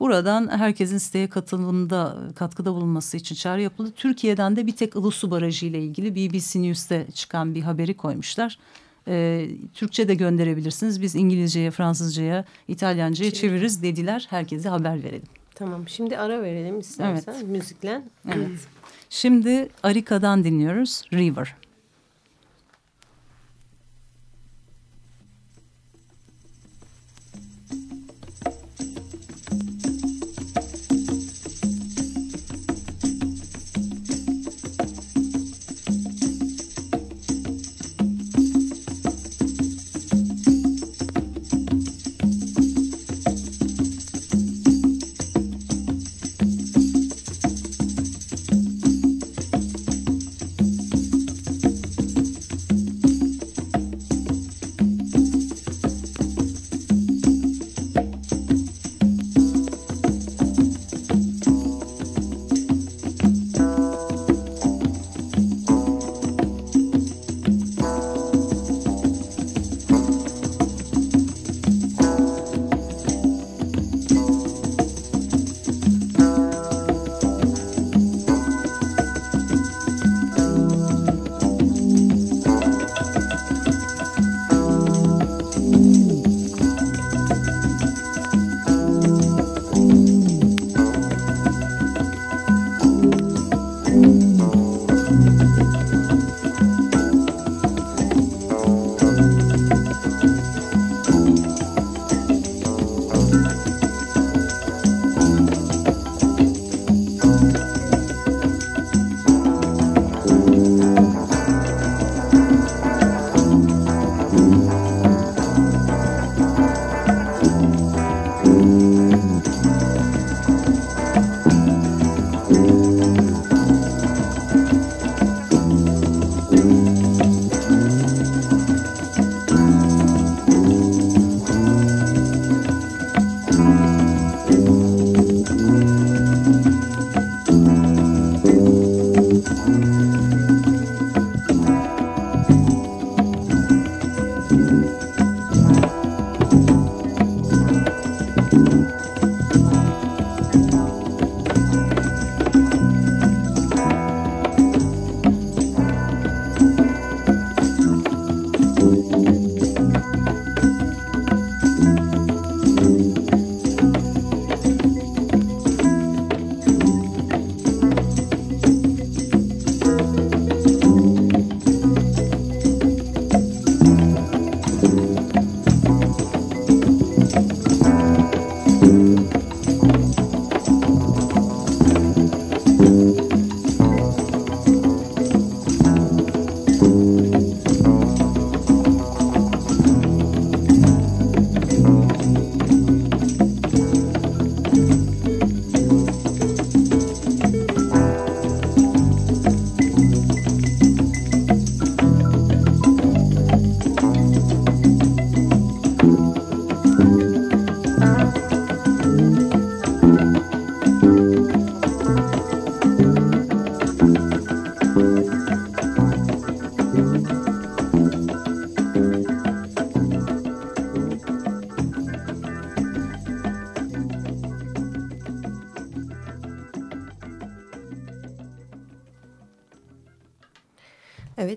Buradan 0.00 0.48
herkesin 0.58 0.98
siteye 0.98 1.28
katılımda 1.28 2.16
katkıda 2.36 2.74
bulunması 2.74 3.16
için 3.16 3.34
çağrı 3.34 3.62
yapıldı. 3.62 3.92
Türkiye'den 3.96 4.56
de 4.56 4.66
bir 4.66 4.76
tek 4.76 4.96
Ilısu 4.96 5.30
Barajı 5.30 5.66
ile 5.66 5.78
ilgili 5.82 6.14
BBC 6.14 6.62
News'te 6.62 7.06
çıkan 7.14 7.54
bir 7.54 7.62
haberi 7.62 7.96
koymuşlar. 7.96 8.58
Ee, 9.08 9.48
Türkçe 9.74 10.08
de 10.08 10.14
gönderebilirsiniz. 10.14 11.02
Biz 11.02 11.14
İngilizceye, 11.14 11.70
Fransızcaya, 11.70 12.44
İtalyancaya 12.68 13.30
Çevir. 13.30 13.40
çeviririz 13.40 13.82
dediler. 13.82 14.26
Herkese 14.30 14.68
haber 14.68 15.04
verelim. 15.04 15.28
Tamam 15.54 15.88
şimdi 15.88 16.18
ara 16.18 16.42
verelim 16.42 16.78
istersen 16.78 17.32
evet. 17.36 17.48
müzikle. 17.48 18.02
Evet. 18.26 18.36
evet. 18.36 18.60
Şimdi 19.10 19.68
Arika'dan 19.82 20.44
dinliyoruz 20.44 21.02
River. 21.12 21.54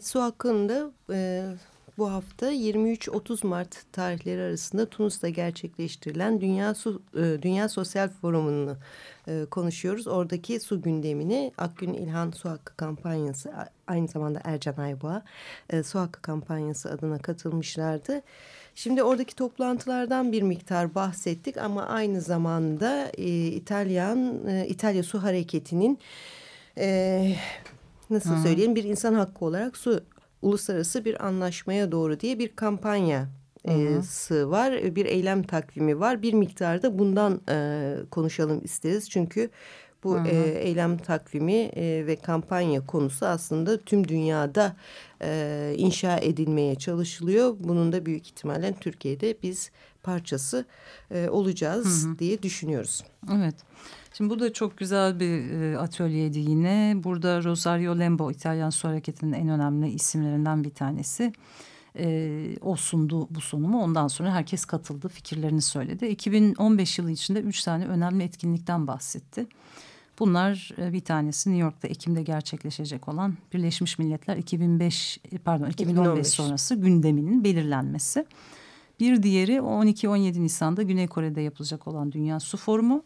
Su 0.03 0.22
hakkında 0.22 0.91
e, 1.12 1.43
bu 1.98 2.12
hafta 2.12 2.53
23-30 2.53 3.48
Mart 3.48 3.91
tarihleri 3.91 4.41
arasında 4.41 4.86
Tunus'ta 4.86 5.29
gerçekleştirilen 5.29 6.41
Dünya 6.41 6.75
Su 6.75 7.01
e, 7.15 7.41
Dünya 7.41 7.69
Sosyal 7.69 8.10
Forumu'nu 8.10 8.77
e, 9.27 9.45
konuşuyoruz. 9.51 10.07
Oradaki 10.07 10.60
su 10.60 10.81
gündemini 10.81 11.51
Akgün 11.57 11.93
İlhan 11.93 12.31
Su 12.31 12.50
Hakkı 12.50 12.75
kampanyası 12.75 13.53
aynı 13.88 14.07
zamanda 14.07 14.41
Ercan 14.43 14.77
Ayboğa 14.77 15.24
e, 15.69 15.83
Su 15.83 16.00
Hakkı 16.00 16.22
kampanyası 16.22 16.91
adına 16.91 17.17
katılmışlardı. 17.17 18.22
Şimdi 18.75 19.03
oradaki 19.03 19.36
toplantılardan 19.36 20.31
bir 20.31 20.41
miktar 20.41 20.95
bahsettik 20.95 21.57
ama 21.57 21.86
aynı 21.86 22.22
zamanda 22.22 23.12
e, 23.17 23.48
İtalyan 23.48 24.48
e, 24.48 24.67
İtalya 24.67 25.03
Su 25.03 25.24
Hareketi'nin 25.24 26.00
e, 26.77 27.36
nasıl 28.13 28.29
Hı 28.29 28.34
-hı. 28.34 28.43
söyleyeyim 28.43 28.75
bir 28.75 28.84
insan 28.84 29.13
hakkı 29.13 29.46
olarak 29.46 29.77
su 29.77 30.03
uluslararası 30.41 31.05
bir 31.05 31.25
anlaşmaya 31.25 31.91
doğru 31.91 32.20
diye 32.20 32.39
bir 32.39 32.55
kampanya 32.55 33.27
e, 33.65 34.00
var. 34.32 34.96
Bir 34.96 35.05
eylem 35.05 35.43
takvimi 35.43 36.00
var. 36.00 36.22
Bir 36.22 36.34
miktarda 36.34 37.00
bundan 37.00 37.41
e, 37.50 37.96
konuşalım 38.12 38.62
isteriz. 38.63 39.10
Çünkü 39.10 39.50
bu 40.03 40.17
E, 40.17 40.60
eylem 40.60 40.98
takvimi 40.98 41.53
e, 41.53 42.08
ve 42.08 42.15
kampanya 42.15 42.86
konusu 42.86 43.25
aslında 43.25 43.82
tüm 43.82 44.08
dünyada 44.08 44.75
e, 45.22 45.74
inşa 45.77 46.17
edilmeye 46.17 46.75
çalışılıyor. 46.75 47.55
Bunun 47.60 47.91
da 47.91 48.05
büyük 48.05 48.27
ihtimalle 48.27 48.74
Türkiye'de 48.74 49.38
biz 49.43 49.72
parçası 50.03 50.65
e, 51.12 51.29
olacağız 51.29 52.05
hı 52.05 52.10
hı. 52.10 52.20
diye 52.20 52.43
düşünüyoruz. 52.43 53.03
Evet. 53.36 53.55
Şimdi 54.17 54.29
bu 54.29 54.39
da 54.39 54.53
çok 54.53 54.77
güzel 54.77 55.20
bir 55.20 55.51
e, 55.51 55.77
atölyeydi 55.77 56.40
yine. 56.40 56.96
Burada 57.03 57.44
Rosario 57.44 58.00
Lembo 58.00 58.31
İtalyan 58.31 58.70
Su 58.70 58.88
Hareketi'nin 58.88 59.33
en 59.33 59.50
önemli 59.50 59.90
isimlerinden 59.90 60.64
bir 60.64 60.70
tanesi. 60.70 61.33
E, 61.98 62.57
o 62.61 62.75
sundu 62.75 63.27
bu 63.29 63.42
sunumu. 63.42 63.83
Ondan 63.83 64.07
sonra 64.07 64.33
herkes 64.33 64.66
katıldı, 64.66 65.07
fikirlerini 65.07 65.61
söyledi. 65.61 66.07
2015 66.07 67.00
yılı 67.00 67.11
içinde 67.11 67.40
üç 67.40 67.64
tane 67.64 67.85
önemli 67.85 68.24
etkinlikten 68.24 68.88
bahsetti. 68.88 69.48
Bunlar 70.20 70.72
e, 70.77 70.94
bir 70.94 71.01
tanesi 71.01 71.50
New 71.50 71.64
York'ta 71.64 71.88
Ekim'de 71.88 72.24
gerçekleşecek 72.24 73.07
olan 73.07 73.33
Birleşmiş 73.53 74.00
Milletler 74.00 74.38
2005 74.38 75.20
e, 75.31 75.38
pardon 75.38 75.70
2015, 75.70 76.01
2015 76.01 76.27
sonrası 76.27 76.75
gündeminin 76.75 77.44
belirlenmesi. 77.44 78.25
Bir 79.00 79.24
diğeri 79.24 79.55
12-17 79.55 80.44
Nisan'da 80.44 80.83
Güney 80.83 81.07
Kore'de 81.07 81.42
yapılacak 81.42 81.88
olan 81.88 82.11
Dünya 82.11 82.40
Su 82.40 82.57
Forumu. 82.57 83.03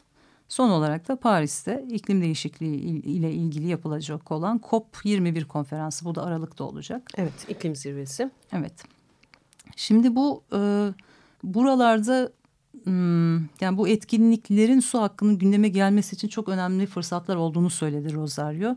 Son 0.50 0.70
olarak 0.70 1.08
da 1.08 1.16
Paris'te 1.16 1.86
iklim 1.90 2.22
değişikliği 2.22 2.76
ile 3.04 3.32
ilgili 3.34 3.68
yapılacak 3.68 4.32
olan 4.32 4.60
COP21 4.60 5.46
konferansı. 5.46 6.06
Bu 6.06 6.16
da 6.16 6.24
Aralık'ta 6.24 6.64
olacak. 6.64 7.02
Evet, 7.18 7.50
iklim 7.50 7.76
zirvesi. 7.76 8.32
Evet. 8.52 8.74
Şimdi 9.76 10.16
bu 10.16 10.44
e, 10.54 10.60
buralarda 11.44 12.32
yani 13.62 13.78
bu 13.78 13.88
etkinliklerin 13.88 14.80
su 14.80 15.02
hakkının 15.02 15.38
gündeme 15.38 15.70
gelmesi 15.70 16.16
için 16.16 16.28
çok 16.28 16.50
önemli 16.50 16.86
fırsatlar 16.86 17.36
olduğunu 17.36 17.70
söyledi 17.70 18.14
Rosario. 18.14 18.76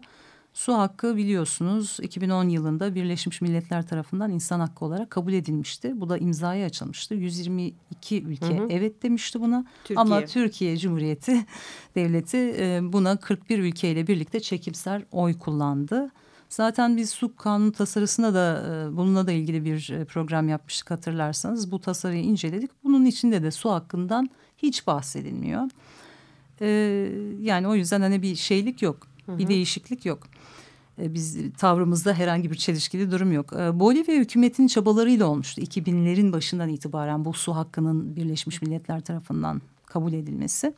Su 0.54 0.74
hakkı 0.74 1.16
biliyorsunuz 1.16 1.98
2010 2.02 2.48
yılında 2.48 2.94
Birleşmiş 2.94 3.40
Milletler 3.40 3.86
tarafından 3.86 4.30
insan 4.30 4.60
hakkı 4.60 4.84
olarak 4.84 5.10
kabul 5.10 5.32
edilmişti. 5.32 6.00
Bu 6.00 6.08
da 6.08 6.18
imzaya 6.18 6.66
açılmıştı. 6.66 7.14
122 7.14 8.22
ülke 8.22 8.58
hı 8.58 8.62
hı. 8.62 8.66
evet 8.70 9.02
demişti 9.02 9.40
buna. 9.40 9.64
Türkiye. 9.84 9.98
Ama 9.98 10.24
Türkiye 10.24 10.76
Cumhuriyeti 10.76 11.46
Devleti 11.94 12.54
e, 12.58 12.80
buna 12.82 13.16
41 13.16 13.58
ülkeyle 13.58 14.06
birlikte 14.06 14.40
çekimser 14.40 15.02
oy 15.12 15.38
kullandı. 15.38 16.10
Zaten 16.48 16.96
biz 16.96 17.10
su 17.10 17.36
kanunu 17.36 17.72
tasarısına 17.72 18.34
da 18.34 18.66
e, 18.68 18.96
bununla 18.96 19.26
da 19.26 19.32
ilgili 19.32 19.64
bir 19.64 19.90
e, 19.90 20.04
program 20.04 20.48
yapmıştık 20.48 20.90
hatırlarsanız. 20.90 21.70
Bu 21.70 21.80
tasarıyı 21.80 22.22
inceledik. 22.22 22.70
Bunun 22.84 23.04
içinde 23.04 23.42
de 23.42 23.50
su 23.50 23.70
hakkından 23.70 24.30
hiç 24.58 24.86
bahsedilmiyor. 24.86 25.70
Yani 27.40 27.68
o 27.68 27.74
yüzden 27.74 28.00
hani 28.00 28.22
bir 28.22 28.36
şeylik 28.36 28.82
yok. 28.82 29.10
Bir 29.28 29.48
değişiklik 29.48 30.06
yok. 30.06 30.26
E, 31.02 31.14
biz 31.14 31.38
tavrımızda 31.58 32.14
herhangi 32.14 32.50
bir 32.50 32.56
çelişkili 32.56 33.10
durum 33.10 33.32
yok. 33.32 33.52
E, 33.52 33.80
Bolivya 33.80 34.16
hükümetinin 34.16 34.68
çabalarıyla 34.68 35.26
olmuştu. 35.26 35.60
2000'lerin 35.60 36.32
başından 36.32 36.68
itibaren 36.68 37.24
bu 37.24 37.32
su 37.32 37.56
hakkının 37.56 38.16
Birleşmiş 38.16 38.62
Milletler 38.62 39.00
tarafından 39.00 39.62
kabul 39.86 40.12
edilmesi. 40.12 40.74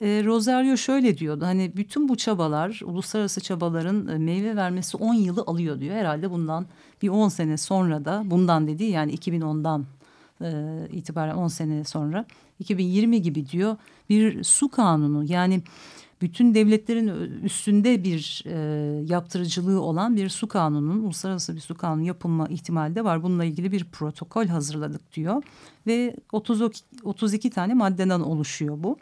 E, 0.00 0.06
Rosario 0.24 0.76
şöyle 0.76 1.18
diyordu 1.18 1.44
hani 1.44 1.72
bütün 1.76 2.08
bu 2.08 2.16
çabalar 2.16 2.80
uluslararası 2.84 3.40
çabaların 3.40 4.20
meyve 4.20 4.56
vermesi 4.56 4.96
10 4.96 5.14
yılı 5.14 5.44
alıyor 5.46 5.80
diyor. 5.80 5.96
Herhalde 5.96 6.30
bundan 6.30 6.66
bir 7.02 7.08
10 7.08 7.28
sene 7.28 7.56
sonra 7.56 8.04
da 8.04 8.22
bundan 8.24 8.66
dediği 8.66 8.90
yani 8.90 9.14
2010'dan 9.14 9.86
itibaren 10.92 11.34
10 11.34 11.48
sene 11.48 11.84
sonra 11.84 12.24
2020 12.58 13.22
gibi 13.22 13.48
diyor 13.48 13.76
bir 14.08 14.44
su 14.44 14.68
kanunu 14.68 15.24
yani 15.24 15.62
bütün 16.22 16.54
devletlerin 16.54 17.08
üstünde 17.42 18.04
bir 18.04 18.44
e, 18.46 18.54
yaptırıcılığı 19.06 19.80
olan 19.80 20.16
bir 20.16 20.28
su 20.28 20.48
kanununun 20.48 21.02
uluslararası 21.02 21.56
bir 21.56 21.60
su 21.60 21.74
kanunu 21.74 22.06
yapılma 22.06 22.48
ihtimali 22.48 22.94
de 22.94 23.04
var. 23.04 23.22
Bununla 23.22 23.44
ilgili 23.44 23.72
bir 23.72 23.84
protokol 23.84 24.46
hazırladık 24.46 25.12
diyor 25.12 25.42
ve 25.86 26.16
30, 26.32 26.62
32 27.02 27.50
tane 27.50 27.74
maddeden 27.74 28.20
oluşuyor 28.20 28.76
bu. 28.78 28.98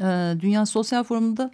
E, 0.00 0.34
Dünya 0.40 0.66
Sosyal 0.66 1.04
Forumu'nda 1.04 1.50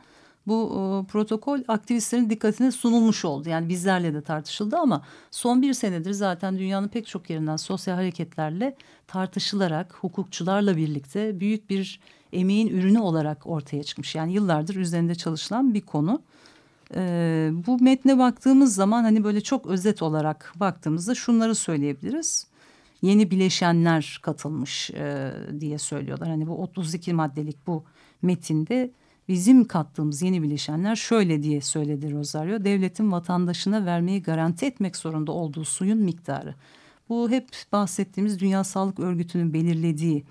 bu 0.46 0.70
e, 0.72 1.10
protokol 1.10 1.60
aktivistlerin 1.68 2.30
dikkatine 2.30 2.72
sunulmuş 2.72 3.24
oldu. 3.24 3.48
Yani 3.48 3.68
bizlerle 3.68 4.14
de 4.14 4.22
tartışıldı 4.22 4.76
ama 4.76 5.02
son 5.30 5.62
bir 5.62 5.72
senedir 5.74 6.12
zaten 6.12 6.58
dünyanın 6.58 6.88
pek 6.88 7.06
çok 7.06 7.30
yerinden 7.30 7.56
sosyal 7.56 7.94
hareketlerle 7.94 8.76
tartışılarak 9.06 9.94
hukukçularla 9.94 10.76
birlikte 10.76 11.40
büyük 11.40 11.70
bir 11.70 12.00
emeğin 12.32 12.68
ürünü 12.68 12.98
olarak 12.98 13.46
ortaya 13.46 13.82
çıkmış. 13.82 14.14
Yani 14.14 14.32
yıllardır 14.32 14.76
üzerinde 14.76 15.14
çalışılan 15.14 15.74
bir 15.74 15.80
konu. 15.80 16.22
Ee, 16.94 17.50
bu 17.66 17.78
metne 17.78 18.18
baktığımız 18.18 18.74
zaman 18.74 19.02
hani 19.02 19.24
böyle 19.24 19.40
çok 19.40 19.66
özet 19.66 20.02
olarak 20.02 20.52
baktığımızda 20.56 21.14
şunları 21.14 21.54
söyleyebiliriz. 21.54 22.46
Yeni 23.02 23.30
bileşenler 23.30 24.18
katılmış 24.22 24.90
e, 24.90 25.32
diye 25.60 25.78
söylüyorlar. 25.78 26.28
Hani 26.28 26.46
bu 26.46 26.62
32 26.62 27.12
maddelik 27.12 27.66
bu 27.66 27.84
metinde 28.22 28.90
bizim 29.28 29.64
kattığımız 29.64 30.22
yeni 30.22 30.42
bileşenler 30.42 30.96
şöyle 30.96 31.42
diye 31.42 31.60
söyledi 31.60 32.12
Rosario. 32.12 32.64
Devletin 32.64 33.12
vatandaşına 33.12 33.86
vermeyi 33.86 34.22
garanti 34.22 34.66
etmek 34.66 34.96
zorunda 34.96 35.32
olduğu 35.32 35.64
suyun 35.64 35.98
miktarı. 35.98 36.54
Bu 37.08 37.30
hep 37.30 37.48
bahsettiğimiz 37.72 38.40
Dünya 38.40 38.64
Sağlık 38.64 39.00
Örgütü'nün 39.00 39.52
belirlediği 39.54 40.24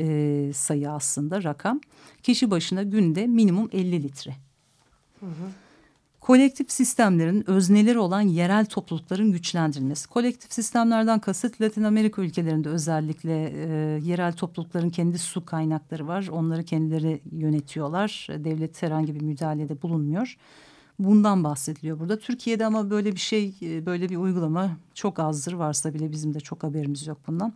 e, 0.00 0.50
sayı 0.54 0.90
aslında 0.90 1.42
rakam. 1.42 1.80
Kişi 2.22 2.50
başına 2.50 2.82
günde 2.82 3.26
minimum 3.26 3.68
50 3.72 4.02
litre. 4.02 4.36
Hı 5.20 5.26
hı. 5.26 5.50
Kolektif 6.28 6.70
sistemlerin 6.70 7.50
özneleri 7.50 7.98
olan 7.98 8.20
yerel 8.20 8.66
toplulukların 8.66 9.32
güçlendirilmesi. 9.32 10.08
Kolektif 10.08 10.52
sistemlerden 10.52 11.18
kasıt 11.18 11.60
Latin 11.60 11.82
Amerika 11.82 12.22
ülkelerinde 12.22 12.68
özellikle 12.68 13.52
e, 13.54 13.66
yerel 14.04 14.32
toplulukların 14.32 14.90
kendi 14.90 15.18
su 15.18 15.44
kaynakları 15.44 16.08
var. 16.08 16.28
Onları 16.32 16.64
kendileri 16.64 17.20
yönetiyorlar. 17.32 18.28
Devlet 18.30 18.82
herhangi 18.82 19.14
bir 19.14 19.20
müdahalede 19.20 19.82
bulunmuyor. 19.82 20.36
Bundan 20.98 21.44
bahsediliyor 21.44 21.98
burada. 21.98 22.18
Türkiye'de 22.18 22.66
ama 22.66 22.90
böyle 22.90 23.12
bir 23.12 23.20
şey, 23.20 23.54
e, 23.62 23.86
böyle 23.86 24.08
bir 24.08 24.16
uygulama 24.16 24.76
çok 24.94 25.18
azdır. 25.18 25.52
Varsa 25.52 25.94
bile 25.94 26.12
bizim 26.12 26.34
de 26.34 26.40
çok 26.40 26.62
haberimiz 26.62 27.06
yok 27.06 27.18
bundan. 27.26 27.52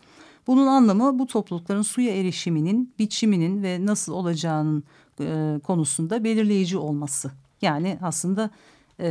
Bunun 0.46 0.66
anlamı 0.66 1.18
bu 1.18 1.26
toplulukların 1.26 1.82
suya 1.82 2.16
erişiminin, 2.16 2.94
biçiminin 2.98 3.62
ve 3.62 3.86
nasıl 3.86 4.12
olacağının 4.12 4.84
e, 5.20 5.60
konusunda 5.64 6.24
belirleyici 6.24 6.78
olması. 6.78 7.30
Yani 7.62 7.98
aslında 8.02 8.50
e, 8.98 9.08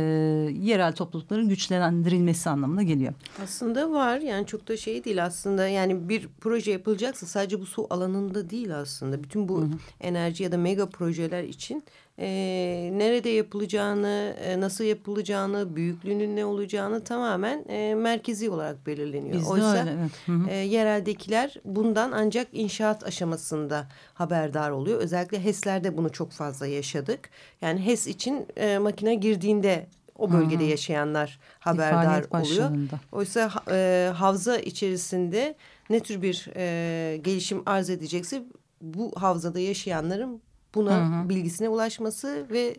yerel 0.60 0.92
toplulukların 0.92 1.48
güçlendirilmesi 1.48 2.50
anlamına 2.50 2.82
geliyor. 2.82 3.12
Aslında 3.42 3.90
var 3.90 4.18
yani 4.18 4.46
çok 4.46 4.68
da 4.68 4.76
şey 4.76 5.04
değil 5.04 5.24
aslında 5.24 5.68
yani 5.68 6.08
bir 6.08 6.28
proje 6.40 6.72
yapılacaksa 6.72 7.26
sadece 7.26 7.60
bu 7.60 7.66
su 7.66 7.86
alanında 7.90 8.50
değil 8.50 8.76
aslında. 8.76 9.22
Bütün 9.22 9.48
bu 9.48 9.60
hı 9.60 9.64
hı. 9.64 9.70
enerji 10.00 10.44
ya 10.44 10.52
da 10.52 10.58
mega 10.58 10.88
projeler 10.88 11.44
için 11.44 11.82
e, 12.18 12.90
nerede 12.92 13.28
yapılacağını, 13.28 14.36
e, 14.44 14.60
nasıl 14.60 14.84
yapılacağını, 14.84 15.76
büyüklüğünün 15.76 16.36
ne 16.36 16.44
olacağını 16.44 17.04
tamamen 17.04 17.64
e, 17.68 17.94
merkezi 17.94 18.50
olarak 18.50 18.86
belirleniyor. 18.86 19.36
Bizde 19.36 19.50
Oysa 19.50 19.80
öyle, 19.80 19.96
evet. 20.00 20.10
hı 20.26 20.32
hı. 20.32 20.50
E, 20.50 20.54
yereldekiler 20.54 21.54
bundan 21.64 22.12
ancak 22.12 22.48
inşaat 22.52 23.04
aşamasında 23.04 23.88
haberdar 24.14 24.70
oluyor. 24.70 25.00
Özellikle 25.00 25.44
HES'lerde 25.44 25.96
bunu 25.96 26.12
çok 26.12 26.32
fazla 26.32 26.66
yaşadık. 26.66 27.30
Yani 27.60 27.86
HES 27.86 28.06
için 28.06 28.46
e, 28.56 28.78
makine 28.78 29.14
girdiğinde 29.14 29.86
o 30.18 30.32
bölgede 30.32 30.64
-hı. 30.64 30.70
yaşayanlar 30.70 31.38
haberdar 31.58 32.24
oluyor. 32.30 32.70
Oysa 33.12 33.50
e, 33.70 34.10
havza 34.14 34.56
içerisinde 34.56 35.54
ne 35.90 36.00
tür 36.00 36.22
bir 36.22 36.48
e, 36.56 37.16
gelişim 37.16 37.62
arz 37.66 37.90
edecekse 37.90 38.42
bu 38.80 39.12
havzada 39.16 39.60
yaşayanların 39.60 40.42
buna 40.74 40.96
hı 40.96 41.22
hı. 41.22 41.28
bilgisine 41.28 41.68
ulaşması 41.68 42.46
ve 42.50 42.76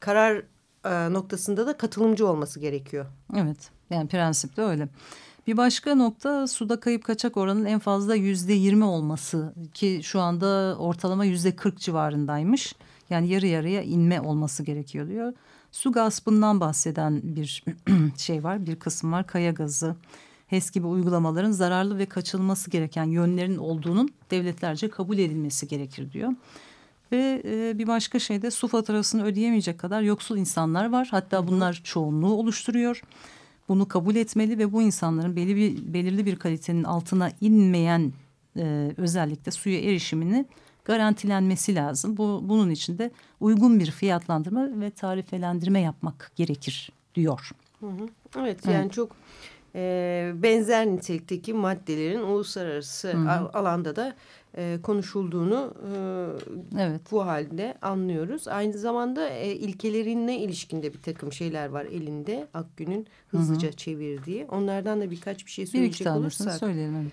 karar 0.00 0.42
e, 0.84 1.12
noktasında 1.12 1.66
da 1.66 1.76
katılımcı 1.76 2.26
olması 2.26 2.60
gerekiyor. 2.60 3.06
Evet 3.36 3.70
yani 3.90 4.08
prensip 4.08 4.56
de 4.56 4.62
öyle. 4.62 4.88
Bir 5.46 5.56
başka 5.56 5.94
nokta 5.94 6.46
suda 6.46 6.80
kayıp 6.80 7.04
kaçak 7.04 7.36
oranının 7.36 7.64
en 7.64 7.78
fazla 7.78 8.14
yüzde 8.14 8.52
yirmi 8.52 8.84
olması 8.84 9.54
ki 9.74 10.00
şu 10.02 10.20
anda 10.20 10.76
ortalama 10.78 11.24
yüzde 11.24 11.56
kırk 11.56 11.78
civarındaymış. 11.78 12.74
Yani 13.10 13.28
yarı 13.28 13.46
yarıya 13.46 13.82
inme 13.82 14.20
olması 14.20 14.62
gerekiyor 14.62 15.08
diyor. 15.08 15.32
Su 15.72 15.92
gaspından 15.92 16.60
bahseden 16.60 17.20
bir 17.22 17.64
şey 18.16 18.44
var, 18.44 18.66
bir 18.66 18.76
kısım 18.76 19.12
var. 19.12 19.26
Kaya 19.26 19.50
gazı, 19.50 19.96
HES 20.46 20.70
gibi 20.70 20.86
uygulamaların 20.86 21.50
zararlı 21.50 21.98
ve 21.98 22.06
kaçılması 22.06 22.70
gereken 22.70 23.04
yönlerin 23.04 23.56
olduğunun 23.56 24.08
devletlerce 24.30 24.90
kabul 24.90 25.18
edilmesi 25.18 25.68
gerekir 25.68 26.12
diyor. 26.12 26.32
Ve 27.12 27.42
e, 27.44 27.78
bir 27.78 27.86
başka 27.86 28.18
şey 28.18 28.42
de 28.42 28.50
su 28.50 28.68
faturasını 28.68 29.24
ödeyemeyecek 29.24 29.78
kadar 29.78 30.02
yoksul 30.02 30.36
insanlar 30.36 30.90
var. 30.92 31.08
Hatta 31.10 31.48
bunlar 31.48 31.80
çoğunluğu 31.84 32.32
oluşturuyor. 32.32 33.02
Bunu 33.68 33.88
kabul 33.88 34.16
etmeli 34.16 34.58
ve 34.58 34.72
bu 34.72 34.82
insanların 34.82 35.36
belli 35.36 35.56
bir, 35.56 35.94
belirli 35.94 36.26
bir 36.26 36.36
kalitenin 36.36 36.84
altına 36.84 37.30
inmeyen 37.40 38.12
e, 38.56 38.92
özellikle 38.96 39.52
suya 39.52 39.80
erişimini 39.80 40.46
garantilenmesi 40.84 41.74
lazım. 41.74 42.16
Bu 42.16 42.40
bunun 42.44 42.70
için 42.70 42.98
de 42.98 43.10
uygun 43.40 43.80
bir 43.80 43.90
fiyatlandırma 43.90 44.80
ve 44.80 44.90
tarifelendirme 44.90 45.80
yapmak 45.80 46.32
gerekir 46.36 46.92
diyor. 47.14 47.50
Hı 47.80 47.86
hı. 47.86 48.08
Evet 48.38 48.66
yani 48.66 48.82
evet. 48.82 48.92
çok 48.92 49.16
e, 49.74 50.32
benzer 50.34 50.86
nitelikteki 50.86 51.54
maddelerin 51.54 52.20
uluslararası 52.20 53.12
hı 53.12 53.18
hı. 53.18 53.30
alanda 53.30 53.96
da 53.96 54.14
e, 54.56 54.78
konuşulduğunu 54.82 55.74
e, 56.74 56.82
evet. 56.82 57.00
bu 57.10 57.26
halde 57.26 57.74
anlıyoruz. 57.82 58.48
Aynı 58.48 58.78
zamanda 58.78 59.28
e, 59.28 59.54
ilkelerine 59.54 60.38
ilişkinde 60.38 60.92
bir 60.92 61.02
takım 61.02 61.32
şeyler 61.32 61.68
var 61.68 61.84
elinde 61.84 62.48
Akgün'ün 62.54 63.06
hızlıca 63.28 63.68
hı 63.68 63.72
hı. 63.72 63.76
çevirdiği. 63.76 64.44
Onlardan 64.44 65.00
da 65.00 65.10
birkaç 65.10 65.46
bir 65.46 65.50
şey 65.50 65.66
söyleyecek 65.66 66.06
bir 66.06 66.12
olursak. 66.12 66.54
söyleyelim. 66.54 66.96
Evet. 66.96 67.12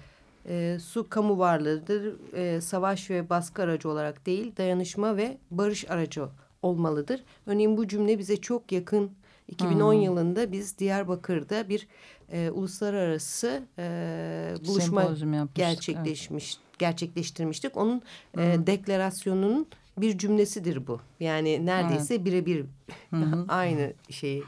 E, 0.49 0.79
su 0.79 1.09
kamu 1.09 1.39
varlığıdır. 1.39 2.15
E, 2.33 2.61
savaş 2.61 3.09
ve 3.09 3.29
baskı 3.29 3.61
aracı 3.61 3.89
olarak 3.89 4.25
değil, 4.25 4.51
dayanışma 4.57 5.17
ve 5.17 5.37
barış 5.51 5.89
aracı 5.89 6.25
olmalıdır. 6.61 7.23
Örneğin 7.45 7.77
bu 7.77 7.87
cümle 7.87 8.19
bize 8.19 8.37
çok 8.37 8.71
yakın. 8.71 9.11
2010 9.47 9.93
hmm. 9.93 10.01
yılında 10.01 10.51
biz 10.51 10.77
Diyarbakır'da 10.77 11.69
bir 11.69 11.87
e, 12.31 12.49
uluslararası 12.51 13.63
e, 13.77 14.53
buluşma 14.67 15.15
gerçekleşmiş, 15.55 16.57
evet. 16.57 16.66
Gerçekleştirmiştik. 16.79 17.77
Onun 17.77 18.01
hmm. 18.33 18.43
e, 18.43 18.67
deklarasyonunun 18.67 19.67
bir 19.97 20.17
cümlesidir 20.17 20.87
bu. 20.87 20.99
Yani 21.19 21.65
neredeyse 21.65 22.15
evet. 22.15 22.25
birebir 22.25 22.65
aynı 23.47 23.93
şeyi 24.09 24.43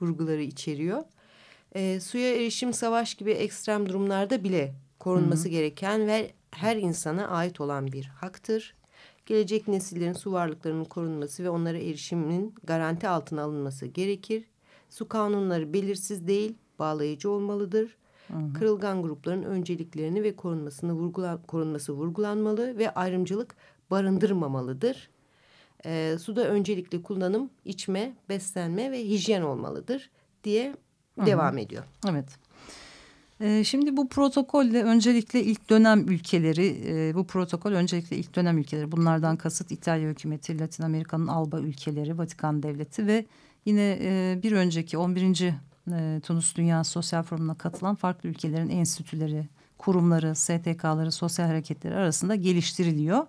vurguları 0.00 0.42
içeriyor. 0.42 1.02
E, 1.74 2.00
suya 2.00 2.34
erişim 2.34 2.72
savaş 2.72 3.14
gibi 3.14 3.30
ekstrem 3.30 3.88
durumlarda 3.88 4.44
bile 4.44 4.74
korunması 4.98 5.44
Hı 5.44 5.48
-hı. 5.48 5.50
gereken 5.50 6.06
ve 6.06 6.30
her 6.50 6.76
insana 6.76 7.28
ait 7.28 7.60
olan 7.60 7.92
bir 7.92 8.04
haktır. 8.04 8.74
Gelecek 9.26 9.68
nesillerin 9.68 10.12
su 10.12 10.32
varlıklarının 10.32 10.84
korunması 10.84 11.44
ve 11.44 11.50
onlara 11.50 11.78
erişiminin 11.78 12.54
garanti 12.64 13.08
altına 13.08 13.42
alınması 13.42 13.86
gerekir. 13.86 14.44
Su 14.90 15.08
kanunları 15.08 15.72
belirsiz 15.72 16.26
değil, 16.26 16.54
bağlayıcı 16.78 17.30
olmalıdır. 17.30 17.96
Hı 18.28 18.38
hı. 18.38 18.52
Kırılgan 18.52 19.02
grupların 19.02 19.42
önceliklerini 19.42 20.22
ve 20.22 20.36
korunmasını 20.36 20.92
vurgulan, 20.92 21.42
korunması 21.42 21.92
vurgulanmalı 21.92 22.78
ve 22.78 22.90
ayrımcılık 22.90 23.56
barındırmamalıdır. 23.90 25.10
E, 25.86 26.16
suda 26.20 26.48
öncelikli 26.48 27.02
kullanım, 27.02 27.50
içme, 27.64 28.14
beslenme 28.28 28.92
ve 28.92 29.04
hijyen 29.04 29.42
olmalıdır 29.42 30.10
diye 30.44 30.74
hı 31.14 31.22
hı. 31.22 31.26
devam 31.26 31.58
ediyor. 31.58 31.84
Evet. 32.10 32.38
Ee, 33.40 33.64
şimdi 33.64 33.96
bu 33.96 34.08
protokolle 34.08 34.82
öncelikle 34.82 35.42
ilk 35.42 35.70
dönem 35.70 36.08
ülkeleri, 36.08 36.76
e, 36.86 37.14
bu 37.14 37.26
protokol 37.26 37.72
öncelikle 37.72 38.16
ilk 38.16 38.36
dönem 38.36 38.58
ülkeleri, 38.58 38.92
bunlardan 38.92 39.36
kasıt 39.36 39.72
İtalya 39.72 40.10
hükümeti, 40.10 40.60
Latin 40.60 40.82
Amerika'nın 40.82 41.26
Alba 41.26 41.60
ülkeleri, 41.60 42.18
Vatikan 42.18 42.62
Devleti 42.62 43.06
ve 43.06 43.24
yine 43.64 43.98
e, 44.00 44.38
bir 44.42 44.52
önceki 44.52 44.98
11. 44.98 45.52
E, 45.92 46.20
Tunus 46.22 46.56
Dünya 46.56 46.84
Sosyal 46.84 47.22
Forumu'na 47.22 47.54
katılan 47.54 47.94
farklı 47.94 48.28
ülkelerin 48.28 48.68
enstitüleri, 48.68 49.48
kurumları, 49.78 50.34
STK'ları, 50.34 51.12
sosyal 51.12 51.46
hareketleri 51.46 51.94
arasında 51.94 52.34
geliştiriliyor. 52.34 53.26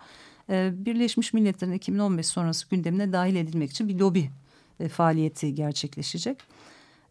Birleşmiş 0.50 1.34
Milletler'in 1.34 1.74
2015 1.74 2.28
sonrası 2.28 2.70
gündemine 2.70 3.14
dahil 3.14 3.36
edilmek 3.36 3.72
için 3.72 3.88
bir 3.88 4.00
lobi 4.00 4.30
faaliyeti 4.90 5.56
gerçekleşecek. 5.56 6.38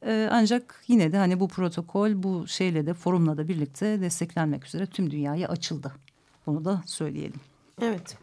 Ee, 0.07 0.29
ancak 0.33 0.85
yine 0.89 1.13
de 1.13 1.17
hani 1.19 1.41
bu 1.41 1.49
protokol 1.49 2.23
bu 2.23 2.49
şeyle 2.49 2.87
de 2.87 2.95
forumla 2.95 3.37
da 3.37 3.49
birlikte 3.49 4.01
desteklenmek 4.01 4.67
üzere 4.67 4.87
tüm 4.87 5.11
dünyaya 5.11 5.49
açıldı. 5.49 5.93
Bunu 6.47 6.65
da 6.65 6.83
söyleyelim. 6.87 7.41
Evet. 7.83 8.17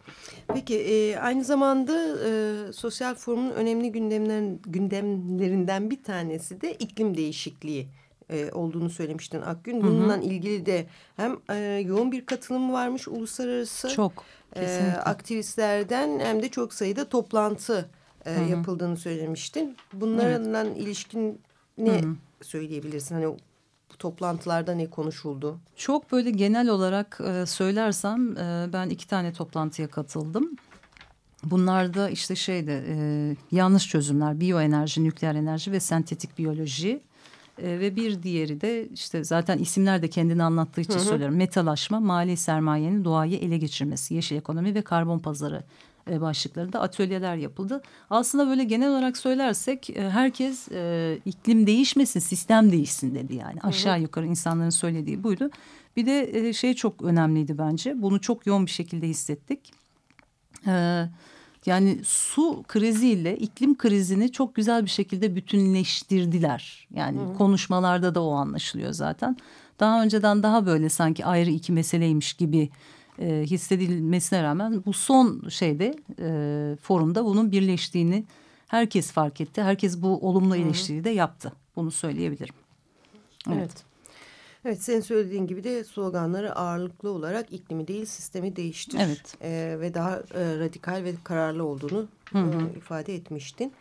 Peki 0.47 0.79
e, 0.79 1.17
aynı 1.17 1.43
zamanda 1.43 2.17
e, 2.27 2.73
sosyal 2.73 3.15
forumun 3.15 3.51
önemli 3.51 3.91
gündemler, 3.91 4.57
gündemlerinden 4.65 5.89
bir 5.89 6.03
tanesi 6.03 6.61
de 6.61 6.73
iklim 6.73 7.17
değişikliği 7.17 7.87
e, 8.29 8.51
olduğunu 8.51 8.89
söylemiştin 8.89 9.41
Akgün. 9.41 9.83
Bununla 9.83 10.13
hı 10.13 10.17
hı. 10.17 10.23
ilgili 10.23 10.65
de 10.65 10.85
hem 11.15 11.37
e, 11.49 11.55
yoğun 11.85 12.11
bir 12.11 12.25
katılım 12.25 12.73
varmış 12.73 13.07
uluslararası 13.07 13.89
çok 13.89 14.23
e, 14.55 14.93
aktivistlerden 15.05 16.19
hem 16.19 16.41
de 16.41 16.49
çok 16.49 16.73
sayıda 16.73 17.09
toplantı 17.09 17.89
e, 18.25 18.35
hı 18.35 18.39
hı. 18.39 18.49
yapıldığını 18.49 18.97
söylemiştin. 18.97 19.77
Bunlarla 19.93 20.61
evet. 20.61 20.77
ilişkin 20.77 21.41
ne 21.77 21.91
Hı 21.91 22.05
-hı. 22.05 22.15
söyleyebilirsin? 22.41 23.15
Hani 23.15 23.37
toplantılarda 24.01 24.73
ne 24.73 24.89
konuşuldu? 24.89 25.59
Çok 25.75 26.11
böyle 26.11 26.31
genel 26.31 26.69
olarak 26.69 27.21
e, 27.27 27.45
söylersem 27.45 28.37
e, 28.37 28.69
ben 28.73 28.89
iki 28.89 29.07
tane 29.07 29.33
toplantıya 29.33 29.87
katıldım. 29.87 30.55
Bunlarda 31.43 32.09
işte 32.09 32.35
şeyde 32.35 32.83
e, 32.87 32.95
yanlış 33.51 33.87
çözümler, 33.87 34.39
biyoenerji, 34.39 35.03
nükleer 35.03 35.35
enerji 35.35 35.71
ve 35.71 35.79
sentetik 35.79 36.37
biyoloji. 36.37 37.01
E, 37.57 37.79
ve 37.79 37.95
bir 37.95 38.23
diğeri 38.23 38.61
de 38.61 38.87
işte 38.87 39.23
zaten 39.23 39.57
isimler 39.57 40.01
de 40.01 40.07
kendini 40.07 40.43
anlattığı 40.43 40.81
için 40.81 40.93
hı 40.93 40.99
hı. 40.99 41.03
söylüyorum. 41.03 41.35
Metalaşma, 41.35 41.99
mali 41.99 42.37
sermayenin 42.37 43.05
doğayı 43.05 43.37
ele 43.37 43.57
geçirmesi, 43.57 44.13
yeşil 44.13 44.35
ekonomi 44.35 44.75
ve 44.75 44.81
karbon 44.81 45.19
pazarı 45.19 45.63
e, 46.09 46.21
başlıklarında 46.21 46.81
atölyeler 46.81 47.35
yapıldı. 47.35 47.81
Aslında 48.09 48.47
böyle 48.47 48.63
genel 48.63 48.89
olarak 48.89 49.17
söylersek 49.17 49.89
e, 49.89 50.09
herkes 50.09 50.71
e, 50.71 51.19
iklim 51.25 51.67
değişmesin, 51.67 52.19
sistem 52.19 52.71
değişsin 52.71 53.15
dedi 53.15 53.35
yani. 53.35 53.61
Aşağı 53.61 54.01
yukarı 54.01 54.27
insanların 54.27 54.69
söylediği 54.69 55.23
buydu. 55.23 55.49
Bir 55.95 56.05
de 56.05 56.53
şey 56.53 56.73
çok 56.73 57.01
önemliydi 57.01 57.57
bence. 57.57 58.01
Bunu 58.01 58.21
çok 58.21 58.45
yoğun 58.45 58.65
bir 58.65 58.71
şekilde 58.71 59.07
hissettik. 59.07 59.73
Yani 61.65 61.99
su 62.03 62.63
kriziyle 62.67 63.37
iklim 63.37 63.77
krizini 63.77 64.31
çok 64.31 64.55
güzel 64.55 64.85
bir 64.85 64.89
şekilde 64.89 65.35
bütünleştirdiler. 65.35 66.87
Yani 66.93 67.19
hı 67.19 67.23
hı. 67.23 67.33
konuşmalarda 67.33 68.15
da 68.15 68.23
o 68.23 68.31
anlaşılıyor 68.31 68.93
zaten. 68.93 69.37
Daha 69.79 70.03
önceden 70.03 70.43
daha 70.43 70.65
böyle 70.65 70.89
sanki 70.89 71.25
ayrı 71.25 71.49
iki 71.49 71.71
meseleymiş 71.71 72.33
gibi 72.33 72.69
e, 73.19 73.41
hissedilmesine 73.45 74.43
rağmen 74.43 74.83
bu 74.85 74.93
son 74.93 75.49
şeyde 75.49 75.95
e, 76.19 76.77
forumda 76.81 77.25
bunun 77.25 77.51
birleştiğini 77.51 78.23
herkes 78.67 79.11
fark 79.11 79.41
etti. 79.41 79.61
Herkes 79.61 80.01
bu 80.01 80.27
olumlu 80.27 80.55
eleştiriyi 80.55 81.03
de 81.03 81.09
yaptı. 81.09 81.53
Bunu 81.75 81.91
söyleyebilirim. 81.91 82.55
Evet. 83.47 83.57
evet. 83.57 83.91
Evet 84.65 84.83
senin 84.83 85.01
söylediğin 85.01 85.47
gibi 85.47 85.63
de 85.63 85.83
sloganları 85.83 86.55
ağırlıklı 86.55 87.09
olarak 87.09 87.53
iklimi 87.53 87.87
değil 87.87 88.05
sistemi 88.05 88.55
değiştir. 88.55 88.99
Evet. 89.01 89.35
E, 89.41 89.77
ve 89.79 89.93
daha 89.93 90.15
e, 90.15 90.59
radikal 90.59 91.03
ve 91.03 91.13
kararlı 91.23 91.65
olduğunu 91.65 92.07
hı 92.31 92.39
hı. 92.39 92.69
E, 92.75 92.77
ifade 92.77 93.15
etmiştin. 93.15 93.73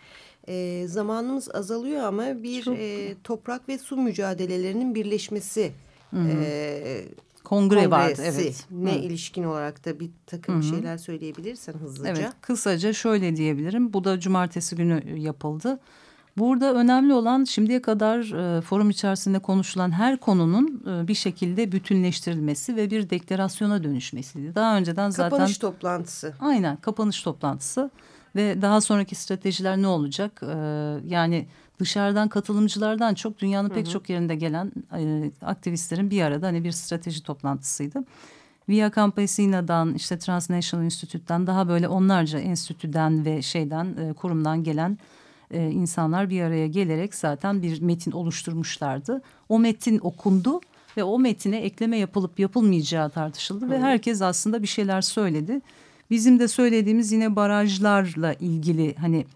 E, 0.48 0.84
zamanımız 0.86 1.54
azalıyor 1.54 2.02
ama 2.02 2.42
bir 2.42 2.66
e, 2.66 3.14
toprak 3.24 3.68
ve 3.68 3.78
su 3.78 3.96
mücadelelerinin 3.96 4.94
birleşmesi 4.94 5.72
hı 6.10 6.16
hı. 6.16 6.28
E, 6.28 7.04
Kongre 7.44 7.90
vardı 7.90 8.22
evet. 8.24 8.66
Ne 8.70 8.94
Hı. 8.94 8.98
ilişkin 8.98 9.44
olarak 9.44 9.84
da 9.84 10.00
bir 10.00 10.10
takım 10.26 10.54
Hı 10.54 10.66
-hı. 10.66 10.70
şeyler 10.70 10.98
söyleyebilirsen 10.98 11.72
hızlıca. 11.72 12.10
Evet 12.10 12.30
kısaca 12.40 12.92
şöyle 12.92 13.36
diyebilirim. 13.36 13.92
Bu 13.92 14.04
da 14.04 14.20
cumartesi 14.20 14.76
günü 14.76 15.18
yapıldı. 15.18 15.80
Burada 16.38 16.74
önemli 16.74 17.14
olan 17.14 17.44
şimdiye 17.44 17.82
kadar 17.82 18.18
e, 18.18 18.60
forum 18.60 18.90
içerisinde 18.90 19.38
konuşulan 19.38 19.90
her 19.90 20.16
konunun 20.16 20.82
e, 20.86 21.08
bir 21.08 21.14
şekilde 21.14 21.72
bütünleştirilmesi 21.72 22.76
ve 22.76 22.90
bir 22.90 23.10
deklarasyona 23.10 23.84
dönüşmesiydi. 23.84 24.54
Daha 24.54 24.76
önceden 24.76 25.10
zaten... 25.10 25.30
Kapanış 25.30 25.58
toplantısı. 25.58 26.34
Aynen 26.40 26.76
kapanış 26.76 27.22
toplantısı 27.22 27.90
ve 28.36 28.62
daha 28.62 28.80
sonraki 28.80 29.14
stratejiler 29.14 29.76
ne 29.76 29.86
olacak? 29.86 30.42
E, 30.42 30.56
yani 31.06 31.46
dışarıdan 31.80 32.28
katılımcılardan 32.28 33.14
çok 33.14 33.38
dünyanın 33.38 33.68
hı 33.68 33.72
hı. 33.72 33.74
pek 33.74 33.90
çok 33.90 34.10
yerinde 34.10 34.34
gelen 34.34 34.72
e, 34.96 35.30
aktivistlerin 35.42 36.10
bir 36.10 36.22
arada 36.22 36.46
hani 36.46 36.64
bir 36.64 36.72
strateji 36.72 37.22
toplantısıydı. 37.22 38.04
Via 38.68 38.90
Campesina'dan 38.96 39.94
işte 39.94 40.18
Transnational 40.18 40.84
Institute'den 40.84 41.46
daha 41.46 41.68
böyle 41.68 41.88
onlarca 41.88 42.38
enstitüden 42.38 43.24
ve 43.24 43.42
şeyden 43.42 43.96
e, 43.96 44.12
kurumdan 44.12 44.64
gelen 44.64 44.98
e, 45.50 45.70
insanlar 45.70 46.30
bir 46.30 46.42
araya 46.42 46.66
gelerek 46.66 47.14
zaten 47.14 47.62
bir 47.62 47.80
metin 47.80 48.12
oluşturmuşlardı. 48.12 49.22
O 49.48 49.58
metin 49.58 49.98
okundu 49.98 50.60
ve 50.96 51.04
o 51.04 51.18
metine 51.18 51.56
ekleme 51.56 51.96
yapılıp 51.98 52.38
yapılmayacağı 52.40 53.10
tartışıldı 53.10 53.66
Hı. 53.66 53.70
ve 53.70 53.78
herkes 53.78 54.22
aslında 54.22 54.62
bir 54.62 54.66
şeyler 54.66 55.00
söyledi. 55.00 55.60
Bizim 56.10 56.38
de 56.38 56.48
söylediğimiz 56.48 57.12
yine 57.12 57.36
barajlarla 57.36 58.32
ilgili 58.34 58.94
hani 58.94 59.26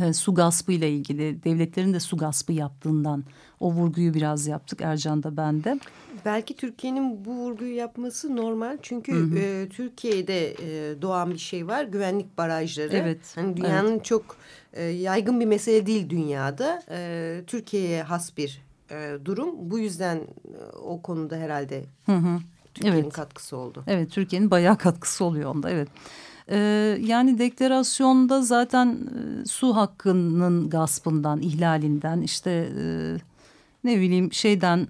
e, 0.00 0.12
su 0.12 0.34
gaspı 0.34 0.72
ile 0.72 0.90
ilgili 0.90 1.44
devletlerin 1.44 1.94
de 1.94 2.00
su 2.00 2.16
gaspı 2.16 2.52
yaptığından 2.52 3.24
o 3.60 3.72
vurguyu 3.72 4.14
biraz 4.14 4.46
yaptık 4.46 4.80
Ercan 4.82 5.22
da 5.22 5.36
ben 5.36 5.64
de. 5.64 5.80
Belki 6.24 6.56
Türkiye'nin 6.56 7.24
bu 7.24 7.30
vurguyu 7.34 7.76
yapması 7.76 8.36
normal 8.36 8.78
çünkü 8.82 9.12
hı 9.12 9.24
hı. 9.24 9.38
E, 9.38 9.68
Türkiye'de 9.68 10.50
e, 10.50 11.02
doğan 11.02 11.30
bir 11.30 11.38
şey 11.38 11.66
var 11.66 11.84
güvenlik 11.84 12.38
barajları. 12.38 12.96
Evet. 12.96 13.32
Hani 13.34 13.56
dünyanın 13.56 13.92
evet. 13.92 14.04
çok 14.04 14.36
e, 14.72 14.84
yaygın 14.84 15.40
bir 15.40 15.46
mesele 15.46 15.86
değil 15.86 16.10
dünyada. 16.10 16.82
E, 16.90 17.40
Türkiye'ye 17.46 18.02
has 18.02 18.36
bir 18.36 18.62
e, 18.90 19.18
durum. 19.24 19.70
Bu 19.70 19.78
yüzden 19.78 20.16
e, 20.16 20.76
o 20.84 21.02
konuda 21.02 21.36
herhalde 21.36 21.84
hı 22.06 22.16
hı. 22.16 22.38
Türkiye'nin 22.74 23.02
evet. 23.02 23.12
katkısı 23.12 23.56
oldu. 23.56 23.84
Evet 23.86 24.10
Türkiye'nin 24.10 24.50
bayağı 24.50 24.78
katkısı 24.78 25.24
oluyor 25.24 25.54
onda 25.54 25.70
evet. 25.70 25.88
Ee, 26.50 26.98
yani 27.02 27.38
deklarasyonda 27.38 28.42
zaten 28.42 28.88
e, 28.88 29.46
su 29.46 29.76
hakkının 29.76 30.70
gaspından, 30.70 31.40
ihlalinden 31.40 32.20
işte 32.20 32.50
e, 32.50 33.16
ne 33.84 34.00
bileyim 34.00 34.32
şeyden 34.32 34.88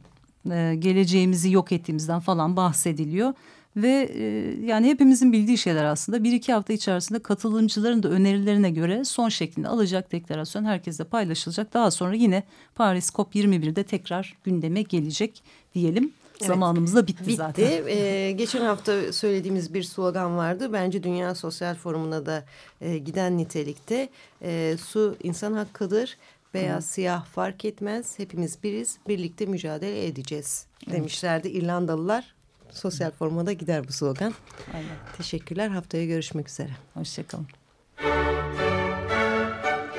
e, 0.50 0.74
geleceğimizi 0.78 1.52
yok 1.52 1.72
ettiğimizden 1.72 2.20
falan 2.20 2.56
bahsediliyor. 2.56 3.32
Ve 3.76 4.10
e, 4.14 4.24
yani 4.66 4.86
hepimizin 4.86 5.32
bildiği 5.32 5.58
şeyler 5.58 5.84
aslında 5.84 6.24
bir 6.24 6.32
iki 6.32 6.52
hafta 6.52 6.72
içerisinde 6.72 7.18
katılımcıların 7.18 8.02
da 8.02 8.08
önerilerine 8.08 8.70
göre 8.70 9.04
son 9.04 9.28
şeklinde 9.28 9.68
alacak 9.68 10.12
deklarasyon 10.12 10.64
herkesle 10.64 11.04
paylaşılacak. 11.04 11.74
Daha 11.74 11.90
sonra 11.90 12.14
yine 12.14 12.42
Paris 12.74 13.10
COP21'de 13.10 13.82
tekrar 13.82 14.34
gündeme 14.44 14.82
gelecek 14.82 15.42
diyelim. 15.74 16.12
Evet. 16.40 16.48
Zamanımız 16.48 16.94
da 16.94 17.06
bitti, 17.06 17.22
bitti. 17.22 17.36
zaten. 17.36 17.66
Ee, 17.88 18.32
geçen 18.32 18.60
hafta 18.60 19.12
söylediğimiz 19.12 19.74
bir 19.74 19.82
slogan 19.82 20.36
vardı. 20.36 20.72
Bence 20.72 21.02
Dünya 21.02 21.34
Sosyal 21.34 21.74
Forumu'na 21.74 22.26
da 22.26 22.44
e, 22.80 22.98
giden 22.98 23.38
nitelikte. 23.38 24.08
E, 24.42 24.76
su 24.84 25.16
insan 25.22 25.52
hakkıdır. 25.52 26.16
Beyaz, 26.54 26.84
Hı. 26.84 26.88
siyah 26.88 27.24
fark 27.24 27.64
etmez. 27.64 28.18
Hepimiz 28.18 28.62
biriz. 28.62 28.98
Birlikte 29.08 29.46
mücadele 29.46 30.06
edeceğiz 30.06 30.66
demişlerdi. 30.90 31.48
İrlandalılar. 31.48 32.34
Sosyal 32.70 33.10
Forum'a 33.10 33.46
da 33.46 33.52
gider 33.52 33.88
bu 33.88 33.92
slogan. 33.92 34.34
Aynen. 34.74 34.88
Teşekkürler. 35.16 35.68
Haftaya 35.68 36.06
görüşmek 36.06 36.48
üzere. 36.48 36.70
Hoşçakalın. 36.94 37.46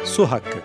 Su 0.06 0.26
hakkı. 0.32 0.57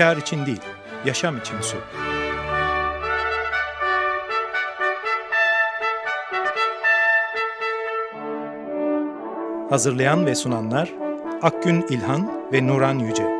Kar 0.00 0.16
için 0.16 0.46
değil, 0.46 0.60
yaşam 1.04 1.38
için 1.38 1.60
su. 1.60 1.76
Hazırlayan 9.70 10.26
ve 10.26 10.34
sunanlar 10.34 10.92
Akgün 11.42 11.86
İlhan 11.90 12.52
ve 12.52 12.66
Nuran 12.66 12.98
Yüce. 12.98 13.39